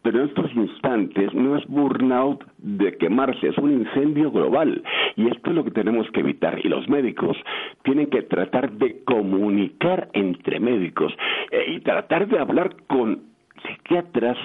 [0.02, 4.82] Pero en estos instantes no es burnout de quemarse, es un incendio global.
[5.16, 6.60] Y esto es lo que tenemos que evitar.
[6.64, 7.38] Y los médicos
[7.84, 11.14] tienen que tratar de comunicar entre médicos
[11.52, 13.24] eh, y tratar de hablar con
[13.66, 14.38] psiquiatras,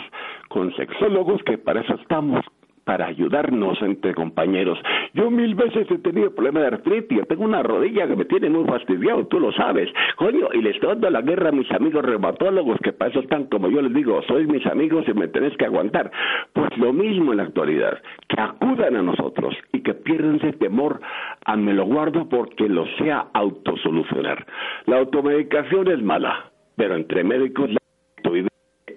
[0.48, 2.44] con sexólogos, que para eso estamos,
[2.84, 4.78] para ayudarnos entre compañeros.
[5.14, 8.64] Yo mil veces he tenido problemas de artritis, tengo una rodilla que me tiene muy
[8.64, 12.78] fastidiado, tú lo sabes, coño, y les estoy dando la guerra a mis amigos reumatólogos,
[12.80, 15.64] que para eso están como yo les digo, sois mis amigos y me tenéis que
[15.64, 16.10] aguantar.
[16.52, 21.00] Pues lo mismo en la actualidad, que acudan a nosotros y que pierdan ese temor
[21.44, 24.46] a me lo guardo porque lo sea autosolucionar.
[24.86, 27.78] La automedicación es mala, pero entre médicos la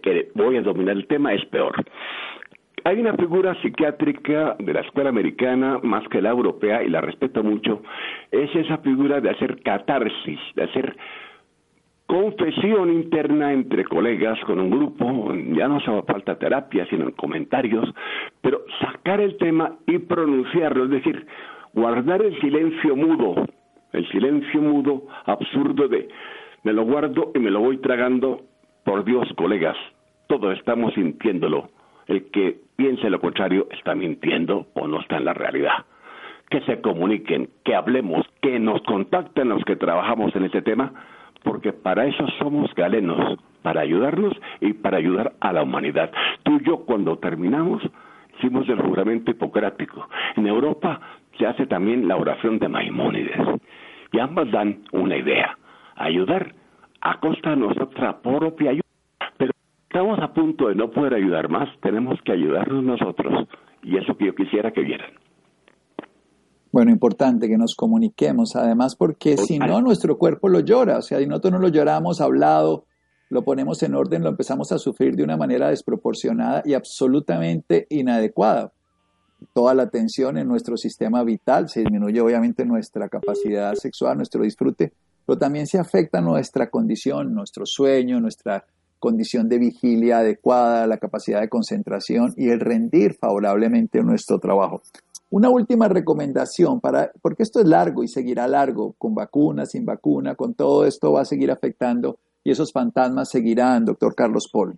[0.02, 1.76] que voy a dominar el tema es peor.
[2.88, 7.44] Hay una figura psiquiátrica de la escuela americana más que la europea, y la respeto
[7.44, 7.82] mucho,
[8.32, 10.96] es esa figura de hacer catarsis, de hacer
[12.06, 17.94] confesión interna entre colegas con un grupo, ya no hace falta terapia, sino comentarios,
[18.40, 21.28] pero sacar el tema y pronunciarlo, es decir,
[21.74, 23.48] guardar el silencio mudo,
[23.92, 26.08] el silencio mudo absurdo de
[26.64, 28.44] me lo guardo y me lo voy tragando,
[28.86, 29.76] por Dios, colegas,
[30.28, 31.70] todos estamos sintiéndolo.
[32.08, 35.86] El que piense lo contrario está mintiendo o no está en la realidad.
[36.50, 40.94] Que se comuniquen, que hablemos, que nos contacten los que trabajamos en ese tema,
[41.44, 46.12] porque para eso somos galenos, para ayudarnos y para ayudar a la humanidad.
[46.44, 47.84] Tú y yo cuando terminamos
[48.38, 50.08] hicimos el juramento hipocrático.
[50.36, 51.00] En Europa
[51.38, 53.38] se hace también la oración de Maimónides.
[54.12, 55.58] Y ambas dan una idea,
[55.96, 56.54] ayudar
[57.02, 58.87] a costa de nuestra propia ayuda
[59.90, 63.48] estamos a punto de no poder ayudar más, tenemos que ayudarnos nosotros.
[63.84, 65.12] Y eso que yo quisiera que vieran.
[66.72, 70.98] Bueno, importante que nos comuniquemos, además, porque si no, nuestro cuerpo lo llora.
[70.98, 72.86] O sea, si nosotros no lo lloramos hablado,
[73.30, 78.74] lo ponemos en orden, lo empezamos a sufrir de una manera desproporcionada y absolutamente inadecuada.
[79.54, 84.92] Toda la tensión en nuestro sistema vital se disminuye, obviamente, nuestra capacidad sexual, nuestro disfrute,
[85.26, 88.66] pero también se afecta nuestra condición, nuestro sueño, nuestra
[89.00, 94.82] condición de vigilia adecuada, la capacidad de concentración y el rendir favorablemente nuestro trabajo.
[95.30, 100.36] Una última recomendación para, porque esto es largo y seguirá largo, con vacuna, sin vacuna,
[100.36, 104.78] con todo esto va a seguir afectando y esos fantasmas seguirán, doctor Carlos Paul.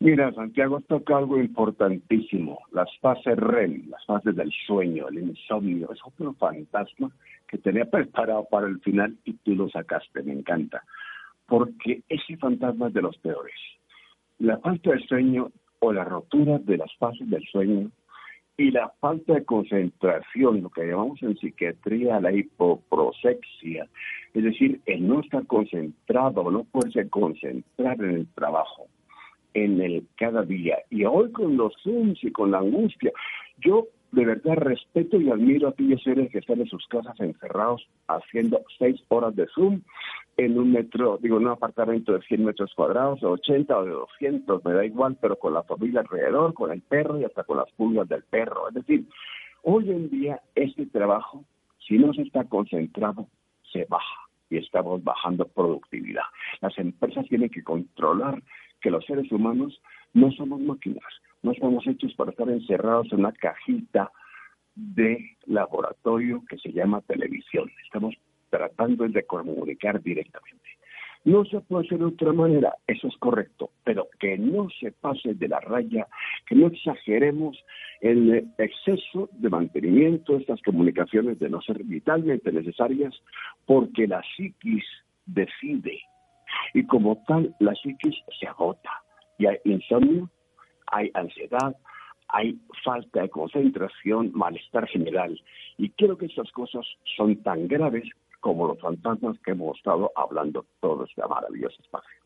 [0.00, 5.98] Mira, Santiago toca algo importantísimo, las fases REM, las fases del sueño, el insomnio, es
[6.04, 7.10] otro fantasma
[7.48, 10.84] que tenía preparado para el final y tú lo sacaste, me encanta
[11.48, 13.54] porque ese fantasma es de los peores.
[14.38, 17.90] La falta de sueño o la rotura de las fases del sueño
[18.56, 23.88] y la falta de concentración, lo que llamamos en psiquiatría la hipoprosexia,
[24.34, 28.88] es decir, el no estar concentrado, no poderse concentrar en el trabajo,
[29.54, 30.78] en el cada día.
[30.90, 33.12] Y hoy con los Zooms y con la angustia,
[33.58, 37.86] yo de verdad respeto y admiro a aquellos seres que están en sus casas encerrados
[38.06, 39.82] haciendo seis horas de Zoom
[40.36, 43.90] en un metro, digo, en un apartamento de 100 metros cuadrados, de 80 o de
[43.90, 47.56] 200, me da igual, pero con la familia alrededor, con el perro y hasta con
[47.56, 48.68] las pulgas del perro.
[48.68, 49.04] Es decir,
[49.62, 51.44] hoy en día este trabajo,
[51.86, 53.26] si no se está concentrado,
[53.72, 56.22] se baja y estamos bajando productividad.
[56.60, 58.40] Las empresas tienen que controlar
[58.80, 59.80] que los seres humanos
[60.14, 61.04] no somos máquinas,
[61.42, 64.10] no estamos hechos para estar encerrados en una cajita
[64.74, 67.70] de laboratorio que se llama televisión.
[67.84, 68.14] Estamos
[68.50, 70.68] tratando de comunicar directamente.
[71.24, 75.34] No se puede hacer de otra manera, eso es correcto, pero que no se pase
[75.34, 76.06] de la raya,
[76.46, 77.58] que no exageremos
[78.00, 83.14] el exceso de mantenimiento de estas comunicaciones de no ser vitalmente necesarias,
[83.66, 84.84] porque la psiquis
[85.26, 86.00] decide
[86.72, 88.90] y como tal la psiquis se agota
[89.38, 90.30] y hay insomnio,
[90.90, 91.76] hay ansiedad,
[92.28, 95.38] hay falta de concentración, malestar general.
[95.76, 96.84] Y creo que esas cosas
[97.16, 98.04] son tan graves
[98.40, 102.18] como los fantasmas que hemos estado hablando todo este maravilloso espacio.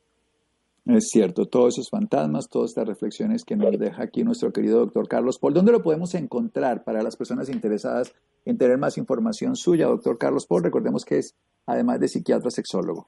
[0.85, 5.07] Es cierto, todos esos fantasmas, todas estas reflexiones que nos deja aquí nuestro querido doctor
[5.07, 5.55] Carlos Paul.
[5.55, 8.13] ¿Dónde lo podemos encontrar para las personas interesadas
[8.45, 10.65] en tener más información suya, doctor Carlos Paul?
[10.65, 13.07] Recordemos que es, además de psiquiatra, sexólogo.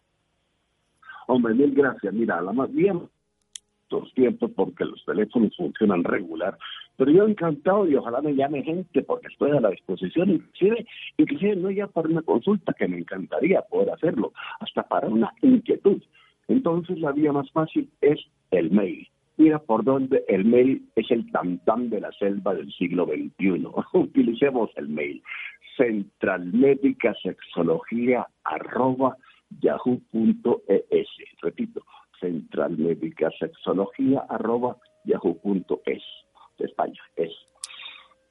[1.26, 2.14] Hombre, mil gracias.
[2.14, 3.08] Mira, la más bien
[4.00, 6.56] los tiempos porque los teléfonos funcionan regular,
[6.96, 11.56] pero yo encantado y ojalá me llame gente porque estoy a la disposición, inclusive, inclusive
[11.56, 16.02] no ya para una consulta, que me encantaría poder hacerlo, hasta para una inquietud.
[16.48, 19.08] Entonces la vía más fácil es el mail.
[19.36, 23.66] Mira por dónde el mail es el tantán de la selva del siglo XXI.
[23.92, 25.22] Utilicemos el mail.
[25.76, 29.16] Centralmédica Sexología arroba
[29.60, 31.08] yahoo.es.
[31.42, 31.82] Repito,
[32.24, 35.14] central médica sexología arroba de
[36.58, 37.32] España, es.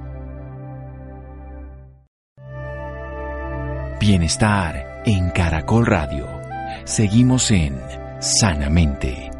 [4.00, 6.26] Bienestar en Caracol Radio.
[6.84, 7.76] Seguimos en
[8.20, 9.35] Sanamente.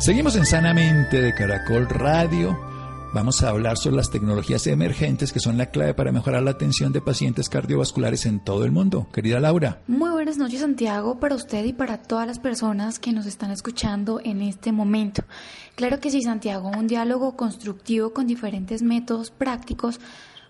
[0.00, 2.58] Seguimos en Sanamente de Caracol Radio.
[3.12, 6.90] Vamos a hablar sobre las tecnologías emergentes que son la clave para mejorar la atención
[6.94, 9.08] de pacientes cardiovasculares en todo el mundo.
[9.12, 9.82] Querida Laura.
[9.88, 14.22] Muy buenas noches Santiago, para usted y para todas las personas que nos están escuchando
[14.24, 15.22] en este momento.
[15.74, 20.00] Claro que sí Santiago, un diálogo constructivo con diferentes métodos prácticos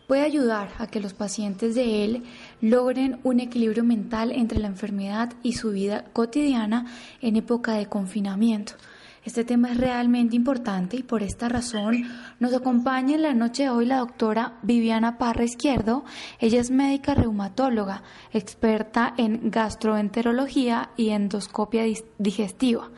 [0.06, 2.22] puede ayudar a que los pacientes de él
[2.60, 6.86] logren un equilibrio mental entre la enfermedad y su vida cotidiana
[7.20, 8.74] en época de confinamiento.
[9.22, 12.04] Este tema es realmente importante y por esta razón
[12.38, 16.04] nos acompaña en la noche de hoy la doctora Viviana Parra Izquierdo.
[16.38, 18.02] Ella es médica reumatóloga,
[18.32, 21.84] experta en gastroenterología y endoscopia
[22.16, 22.88] digestiva.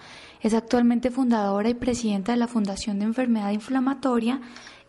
[0.41, 4.41] Es actualmente fundadora y presidenta de la Fundación de Enfermedad Inflamatoria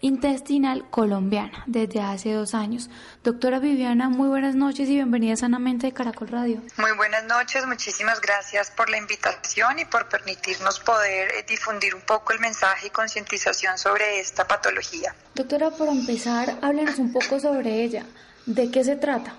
[0.04, 2.89] intestinal colombiana desde hace dos años.
[3.24, 6.62] Doctora Viviana, muy buenas noches y bienvenida sanamente de Caracol Radio.
[6.76, 12.02] Muy buenas noches, muchísimas gracias por la invitación y por permitirnos poder eh, difundir un
[12.02, 15.16] poco el mensaje y concientización sobre esta patología.
[15.36, 18.06] Doctora, por empezar, háblenos un poco sobre ella.
[18.46, 19.38] ¿De qué se trata?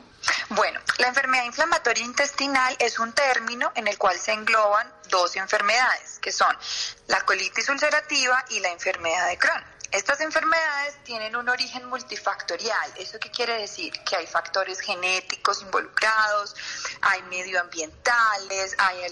[0.48, 6.18] Bueno, la enfermedad inflamatoria intestinal es un término en el cual se engloban dos enfermedades,
[6.20, 6.56] que son
[7.08, 9.73] la colitis ulcerativa y la enfermedad de Crohn.
[9.94, 12.92] Estas enfermedades tienen un origen multifactorial.
[12.96, 13.92] ¿Eso qué quiere decir?
[14.02, 16.56] Que hay factores genéticos involucrados,
[17.00, 19.04] hay medioambientales, hay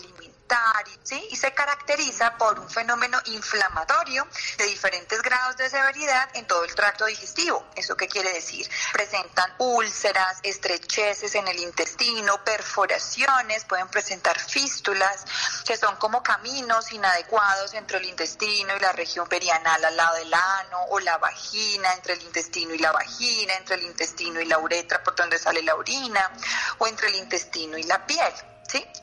[1.03, 1.29] ¿sí?
[1.31, 4.27] y se caracteriza por un fenómeno inflamatorio
[4.59, 7.67] de diferentes grados de severidad en todo el tracto digestivo.
[7.75, 8.69] ¿Eso qué quiere decir?
[8.93, 15.25] Presentan úlceras, estrecheces en el intestino, perforaciones, pueden presentar fístulas,
[15.65, 20.33] que son como caminos inadecuados entre el intestino y la región perianal al lado del
[20.33, 24.59] ano, o la vagina, entre el intestino y la vagina, entre el intestino y la
[24.59, 26.31] uretra por donde sale la orina,
[26.79, 28.33] o entre el intestino y la piel.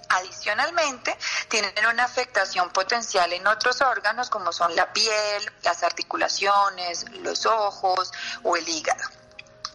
[0.10, 1.15] Adicionalmente,
[1.50, 8.12] tienen una afectación potencial en otros órganos como son la piel, las articulaciones, los ojos
[8.43, 9.18] o el hígado.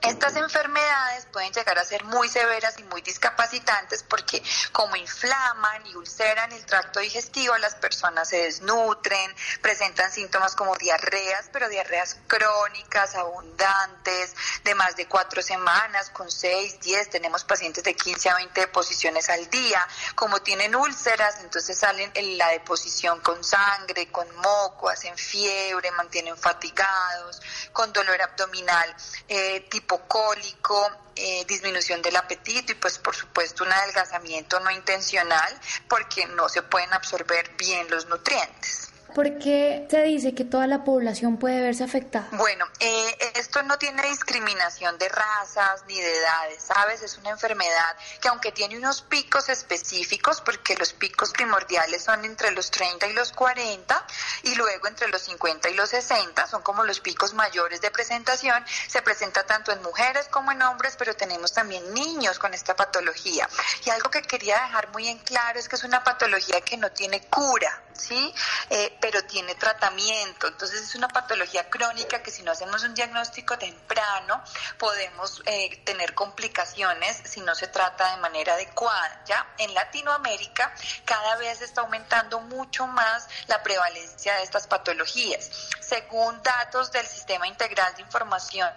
[0.06, 5.94] Estas enfermedades pueden llegar a ser muy severas y muy discapacitantes porque como inflaman y
[5.96, 13.14] ulceran el tracto digestivo, las personas se desnutren, presentan síntomas como diarreas, pero diarreas crónicas,
[13.14, 18.60] abundantes, de más de cuatro semanas, con seis, diez, tenemos pacientes de 15 a 20
[18.60, 19.86] deposiciones al día.
[20.14, 26.36] Como tienen úlceras, entonces salen en la deposición con sangre, con moco, hacen fiebre, mantienen
[26.36, 27.40] fatigados,
[27.72, 28.94] con dolor abdominal
[29.28, 35.60] eh, tipo cólico, eh, disminución del apetito y pues por supuesto un adelgazamiento no intencional
[35.88, 38.93] porque no se pueden absorber bien los nutrientes.
[39.14, 42.26] ¿Por qué se dice que toda la población puede verse afectada?
[42.32, 47.00] Bueno, eh, esto no tiene discriminación de razas ni de edades, ¿sabes?
[47.00, 52.50] Es una enfermedad que aunque tiene unos picos específicos, porque los picos primordiales son entre
[52.50, 54.04] los 30 y los 40
[54.42, 58.64] y luego entre los 50 y los 60, son como los picos mayores de presentación,
[58.88, 63.48] se presenta tanto en mujeres como en hombres, pero tenemos también niños con esta patología.
[63.84, 66.90] Y algo que quería dejar muy en claro es que es una patología que no
[66.90, 68.34] tiene cura, ¿sí?
[68.70, 70.48] Eh, pero tiene tratamiento.
[70.48, 74.42] Entonces es una patología crónica que si no hacemos un diagnóstico temprano
[74.78, 79.22] podemos eh, tener complicaciones si no se trata de manera adecuada.
[79.26, 79.46] ¿ya?
[79.58, 80.74] En Latinoamérica
[81.04, 85.50] cada vez está aumentando mucho más la prevalencia de estas patologías.
[85.80, 88.70] Según datos del Sistema Integral de Información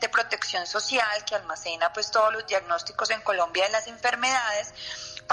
[0.00, 4.72] de Protección Social que almacena pues todos los diagnósticos en Colombia de las enfermedades,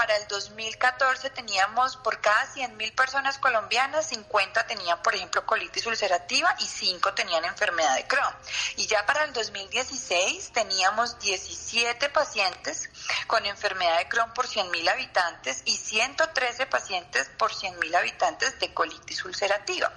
[0.00, 6.56] para el 2014 teníamos por cada 100.000 personas colombianas, 50 tenían, por ejemplo, colitis ulcerativa
[6.58, 8.34] y 5 tenían enfermedad de Crohn.
[8.76, 12.88] Y ya para el 2016 teníamos 17 pacientes
[13.26, 19.22] con enfermedad de Crohn por 100.000 habitantes y 113 pacientes por 100.000 habitantes de colitis
[19.26, 19.92] ulcerativa.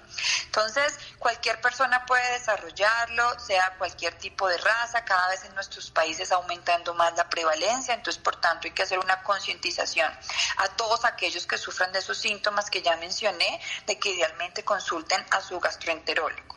[0.48, 6.34] Entonces, cualquier persona puede desarrollarlo, sea cualquier tipo de raza, cada vez en nuestros países
[6.34, 11.46] aumentando más la prevalencia, entonces, por tanto, hay que hacer una concientización a todos aquellos
[11.46, 16.53] que sufran de esos síntomas que ya mencioné, de que idealmente consulten a su gastroenterólogo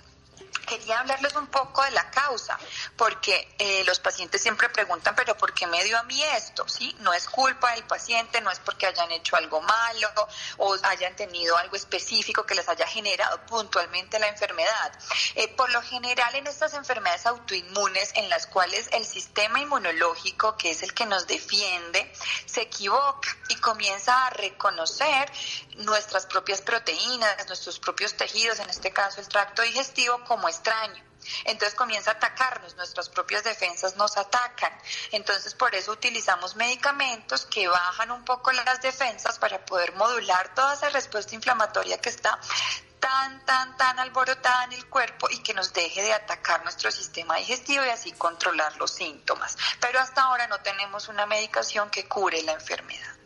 [0.66, 2.58] quería hablarles un poco de la causa,
[2.96, 6.68] porque eh, los pacientes siempre preguntan, pero ¿por qué me dio a mí esto?
[6.68, 6.94] ¿Sí?
[7.00, 10.12] No es culpa del paciente, no es porque hayan hecho algo malo
[10.58, 14.92] o hayan tenido algo específico que les haya generado puntualmente la enfermedad.
[15.36, 20.72] Eh, por lo general en estas enfermedades autoinmunes en las cuales el sistema inmunológico, que
[20.72, 22.12] es el que nos defiende,
[22.44, 25.30] se equivoca y comienza a reconocer
[25.76, 31.04] nuestras propias proteínas, nuestros propios tejidos, en este caso el tracto digestivo, como extraño.
[31.44, 34.72] Entonces comienza a atacarnos, nuestras propias defensas nos atacan.
[35.12, 40.74] Entonces por eso utilizamos medicamentos que bajan un poco las defensas para poder modular toda
[40.74, 42.38] esa respuesta inflamatoria que está
[43.00, 47.36] tan, tan, tan alborotada en el cuerpo y que nos deje de atacar nuestro sistema
[47.36, 49.56] digestivo y así controlar los síntomas.
[49.80, 53.16] Pero hasta ahora no tenemos una medicación que cure la enfermedad.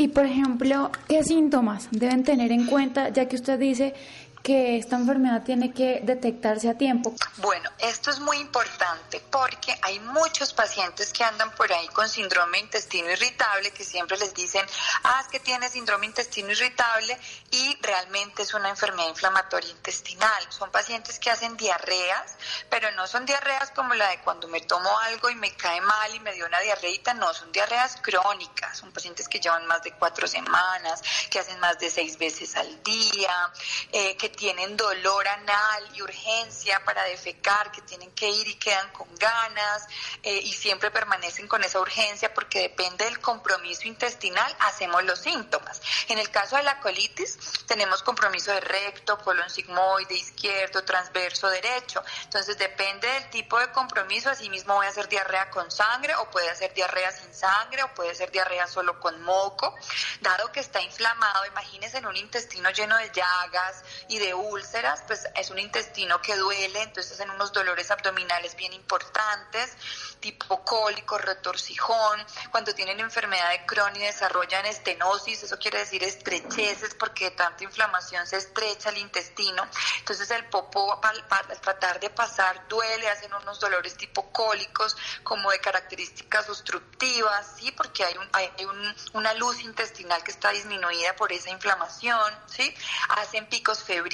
[0.00, 3.94] Y por ejemplo, ¿qué síntomas deben tener en cuenta, ya que usted dice
[4.42, 7.14] que esta enfermedad tiene que detectarse a tiempo?
[7.38, 12.58] Bueno, esto es muy importante porque hay muchos pacientes que andan por ahí con síndrome
[12.58, 14.64] de intestino irritable que siempre les dicen,
[15.04, 17.18] ah, es que tiene síndrome de intestino irritable
[17.50, 20.46] y realmente es una enfermedad inflamatoria intestinal.
[20.50, 22.36] Son pacientes que hacen diarreas,
[22.70, 26.14] pero no son diarreas como la de cuando me tomo algo y me cae mal
[26.14, 29.92] y me dio una diarreita, no, son diarreas crónicas, son pacientes que llevan más de
[29.92, 33.52] cuatro semanas, que hacen más de seis veces al día,
[33.92, 38.90] eh, que tienen dolor anal y urgencia para defecar, que tienen que ir y quedan
[38.92, 39.86] con ganas
[40.22, 45.80] eh, y siempre permanecen con esa urgencia porque depende del compromiso intestinal, hacemos los síntomas.
[46.08, 52.02] En el caso de la colitis, tenemos compromiso de recto, colon sigmoide, izquierdo, transverso, derecho.
[52.24, 56.50] Entonces depende del tipo de compromiso, asimismo voy a hacer diarrea con sangre o puede
[56.50, 59.74] hacer diarrea sin sangre o puede ser diarrea solo con moco.
[60.20, 65.26] Dado que está inflamado, imagínense en un intestino lleno de llagas y de úlceras, pues
[65.34, 69.72] es un intestino que duele, entonces hacen unos dolores abdominales bien importantes,
[70.20, 76.94] tipo cólico, retorcijón, cuando tienen enfermedad de Crohn y desarrollan estenosis, eso quiere decir estrecheces
[76.94, 79.66] porque de tanta inflamación se estrecha el intestino,
[79.98, 81.26] entonces el popo al,
[81.60, 88.04] tratar de pasar duele, hacen unos dolores tipo cólicos como de características obstructivas, sí, porque
[88.04, 88.50] hay, un, hay
[89.12, 92.74] una luz intestinal que está disminuida por esa inflamación, sí,
[93.10, 94.07] hacen picos febriles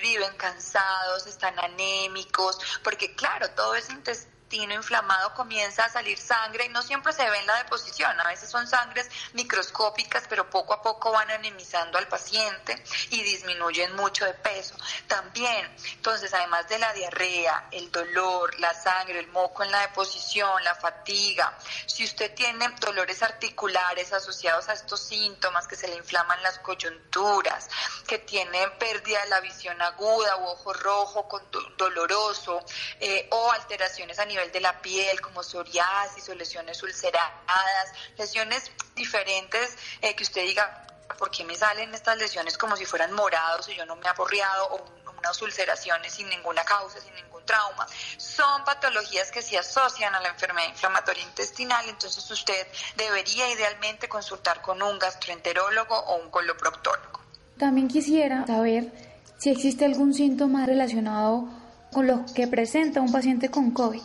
[0.00, 6.68] viven cansados, están anémicos, porque claro, todo ese intestino inflamado comienza a salir sangre y
[6.68, 10.82] no siempre se ve en la deposición, a veces son sangres microscópicas, pero poco a
[10.82, 14.74] poco van anemizando al paciente y disminuyen mucho de peso.
[15.06, 20.62] También, entonces, además de la diarrea, el dolor, la sangre, el moco en la deposición,
[20.62, 26.42] la fatiga, si usted tiene dolores articulares asociados a estos síntomas, que se le inflaman
[26.42, 27.68] las coyunturas,
[28.06, 31.42] que tiene pérdida de la visión aguda o ojo rojo con
[31.76, 32.64] doloroso
[33.00, 39.76] eh, o alteraciones a nivel de la piel, como psoriasis o lesiones ulceradas, lesiones diferentes
[40.00, 40.86] eh, que usted diga,
[41.18, 44.08] ¿por qué me salen estas lesiones como si fueran morados y yo no me he
[44.08, 44.84] aporreado o
[45.18, 47.86] unas ulceraciones sin ninguna causa, sin ningún trauma?
[48.16, 52.66] Son patologías que se asocian a la enfermedad inflamatoria intestinal, entonces usted
[52.96, 57.20] debería idealmente consultar con un gastroenterólogo o un coloproctólogo.
[57.58, 58.90] También quisiera saber
[59.38, 61.48] si existe algún síntoma relacionado
[61.94, 64.02] con lo que presenta un paciente con COVID?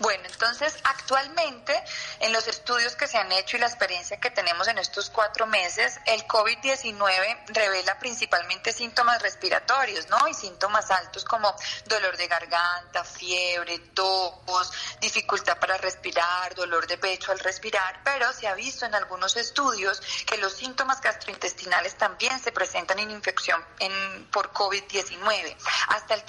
[0.00, 1.72] Bueno, entonces actualmente
[2.20, 5.46] en los estudios que se han hecho y la experiencia que tenemos en estos cuatro
[5.46, 10.28] meses, el COVID-19 revela principalmente síntomas respiratorios, ¿no?
[10.28, 11.54] Y síntomas altos como
[11.86, 18.48] dolor de garganta, fiebre, tos, dificultad para respirar, dolor de pecho al respirar, pero se
[18.48, 24.28] ha visto en algunos estudios que los síntomas gastrointestinales también se presentan en infección en,
[24.30, 25.56] por COVID-19.
[25.88, 26.22] Hasta el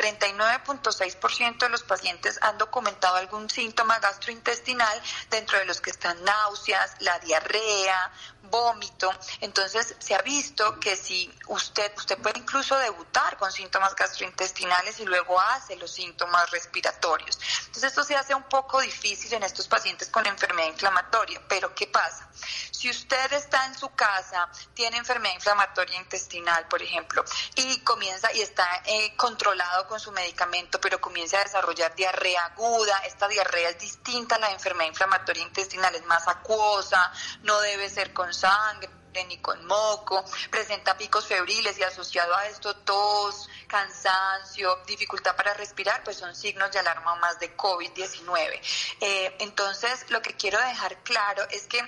[1.00, 6.96] 39.6% de los pacientes han documentado algún síntoma gastrointestinal, dentro de los que están náuseas,
[7.00, 8.12] la diarrea,
[8.44, 9.12] vómito.
[9.42, 15.06] Entonces se ha visto que si usted, usted puede incluso debutar con síntomas gastrointestinales y
[15.06, 17.40] luego hace los síntomas respiratorios.
[17.60, 21.42] Entonces esto se hace un poco difícil en estos pacientes con enfermedad inflamatoria.
[21.48, 22.30] Pero ¿qué pasa?
[22.72, 27.26] Si usted está en su casa, tiene enfermedad inflamatoria intestinal, por ejemplo,
[27.56, 32.98] y comienza y está eh, controlado con su medicamento, pero comienza a desarrollar diarrea aguda,
[33.06, 37.12] esta diarrea es distinta a la enfermedad inflamatoria intestinal, es más acuosa,
[37.44, 38.90] no debe ser con sangre
[39.28, 46.04] ni con moco, presenta picos febriles y asociado a esto tos, cansancio, dificultad para respirar,
[46.04, 48.60] pues son signos de alarma más de COVID-19.
[49.02, 51.82] Eh, entonces, lo que quiero dejar claro es que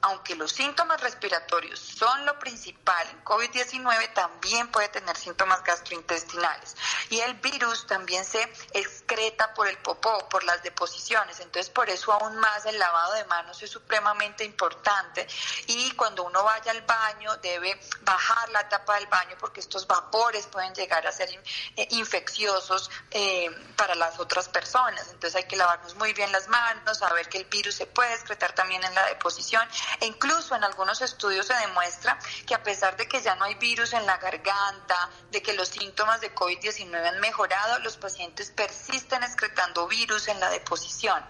[0.00, 6.76] aunque los síntomas respiratorios son lo principal en COVID-19, también puede tener síntomas gastrointestinales.
[7.10, 8.40] Y el virus también se
[8.72, 11.40] excreta por el popó, por las deposiciones.
[11.40, 15.26] Entonces, por eso aún más el lavado de manos es supremamente importante.
[15.66, 20.46] Y cuando uno vaya al baño, debe bajar la tapa del baño porque estos vapores
[20.46, 21.28] pueden llegar a ser
[21.76, 25.08] eh, infecciosos eh, para las otras personas.
[25.08, 28.52] Entonces, hay que lavarnos muy bien las manos, saber que el virus se puede excretar
[28.52, 29.68] también en la deposición
[30.00, 33.54] e incluso en algunos estudios se demuestra que a pesar de que ya no hay
[33.56, 39.22] virus en la garganta, de que los síntomas de COVID-19 han mejorado, los pacientes persisten
[39.22, 41.22] excretando virus en la deposición.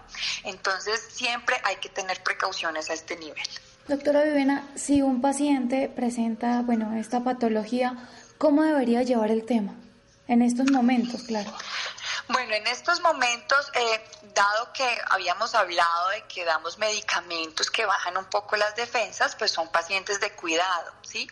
[0.43, 3.43] Entonces siempre hay que tener precauciones a este nivel.
[3.87, 8.07] Doctora Vivena, si un paciente presenta, bueno, esta patología,
[8.37, 9.73] ¿cómo debería llevar el tema?
[10.29, 11.51] En estos momentos, claro.
[12.27, 14.03] Bueno, en estos momentos, eh,
[14.35, 19.49] dado que habíamos hablado de que damos medicamentos que bajan un poco las defensas, pues
[19.49, 21.27] son pacientes de cuidado, ¿sí?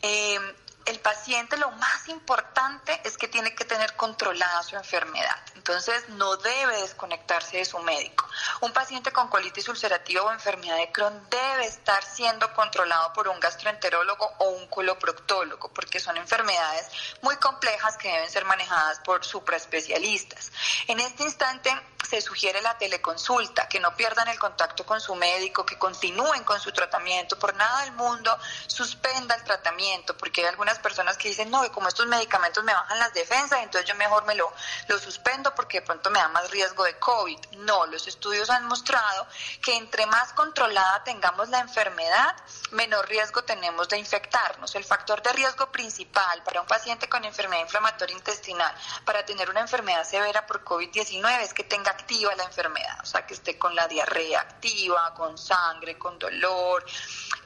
[0.00, 0.38] Eh,
[0.86, 5.36] el paciente lo más importante es que tiene que tener controlada su enfermedad.
[5.54, 8.28] Entonces no debe desconectarse de su médico.
[8.60, 13.38] Un paciente con colitis ulcerativa o enfermedad de Crohn debe estar siendo controlado por un
[13.38, 16.88] gastroenterólogo o un coloproctólogo porque son enfermedades
[17.22, 20.52] muy complejas que deben ser manejadas por supraespecialistas.
[20.88, 21.70] En este instante
[22.08, 26.60] se sugiere la teleconsulta, que no pierdan el contacto con su médico, que continúen con
[26.60, 27.38] su tratamiento.
[27.38, 31.88] Por nada del mundo suspenda el tratamiento porque hay algunas personas que dicen, no, como
[31.88, 34.52] estos medicamentos me bajan las defensas, entonces yo mejor me lo,
[34.88, 37.38] lo suspendo porque de pronto me da más riesgo de COVID.
[37.58, 39.26] No, los estudios han mostrado
[39.62, 42.36] que entre más controlada tengamos la enfermedad,
[42.72, 44.74] menor riesgo tenemos de infectarnos.
[44.74, 49.60] El factor de riesgo principal para un paciente con enfermedad inflamatoria intestinal, para tener una
[49.60, 53.74] enfermedad severa por COVID-19, es que tenga activa la enfermedad, o sea, que esté con
[53.74, 56.84] la diarrea activa, con sangre, con dolor,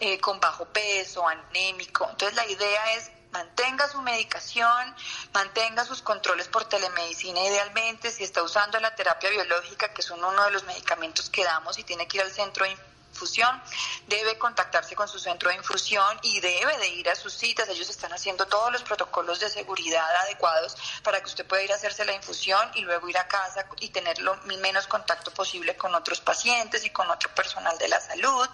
[0.01, 2.09] eh, con bajo peso, anémico.
[2.11, 4.95] Entonces la idea es mantenga su medicación,
[5.35, 10.45] mantenga sus controles por telemedicina idealmente, si está usando la terapia biológica, que son uno
[10.45, 13.63] de los medicamentos que damos y tiene que ir al centro de infusión,
[14.07, 17.69] debe contactarse con su centro de infusión y debe de ir a sus citas.
[17.69, 21.77] Ellos están haciendo todos los protocolos de seguridad adecuados para que usted pueda ir a
[21.77, 25.95] hacerse la infusión y luego ir a casa y tener lo menos contacto posible con
[25.95, 28.49] otros pacientes y con otro personal de la salud.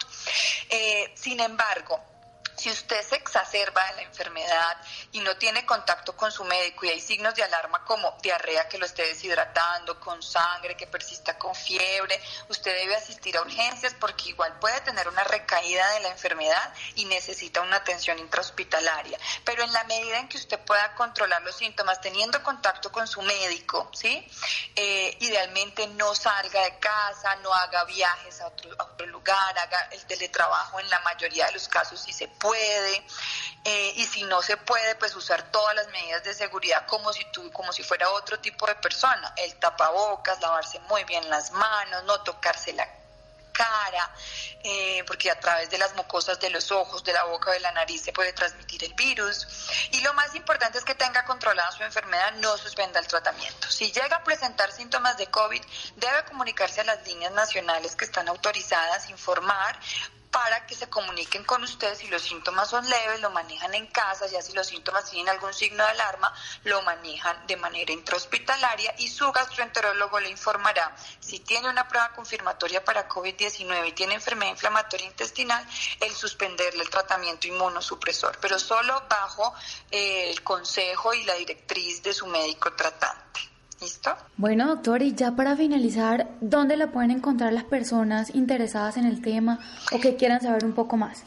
[0.69, 2.12] Eh, sin embargo,
[2.63, 4.77] si usted se exacerba en la enfermedad
[5.11, 8.79] y no tiene contacto con su médico y hay signos de alarma como diarrea que
[8.79, 14.29] lo esté deshidratando, con sangre, que persista con fiebre, usted debe asistir a urgencias porque
[14.29, 19.19] igual puede tener una recaída de la enfermedad y necesita una atención intrahospitalaria.
[19.45, 23.23] Pero en la medida en que usted pueda controlar los síntomas teniendo contacto con su
[23.23, 24.25] médico, ¿sí?
[24.77, 29.89] Eh, idealmente no salga de casa, no haga viajes a otro, a otro lugar, haga
[29.91, 34.43] el teletrabajo en la mayoría de los casos si se puede, eh, y si no
[34.43, 38.11] se puede, pues usar todas las medidas de seguridad como si tú, como si fuera
[38.11, 42.89] otro tipo de persona, el tapabocas, lavarse muy bien las manos, no tocarse la
[43.53, 44.11] cara,
[44.65, 47.61] eh, porque a través de las mucosas de los ojos, de la boca o de
[47.61, 49.47] la nariz se puede transmitir el virus.
[49.93, 53.71] Y lo más importante es que tenga controlada su enfermedad, no suspenda el tratamiento.
[53.71, 55.63] Si llega a presentar síntomas de COVID,
[55.97, 59.79] debe comunicarse a las líneas nacionales que están autorizadas, informar
[60.33, 64.27] para que se comuniquen con ustedes si los síntomas son leves, lo manejan en casa,
[64.27, 69.09] ya si los síntomas tienen algún signo de alarma, lo manejan de manera intrahospitalaria y
[69.09, 75.07] su gastroenterólogo le informará si tiene una prueba confirmatoria para COVID-19 y tiene enfermedad inflamatoria
[75.07, 75.65] intestinal,
[76.01, 79.55] el suspenderle el tratamiento inmunosupresor, pero solo bajo
[79.91, 83.52] eh, el consejo y la directriz de su médico tratante.
[83.83, 84.17] ¿Listo?
[84.37, 89.21] Bueno, doctor, y ya para finalizar, ¿dónde la pueden encontrar las personas interesadas en el
[89.21, 89.59] tema
[89.91, 91.25] o que quieran saber un poco más?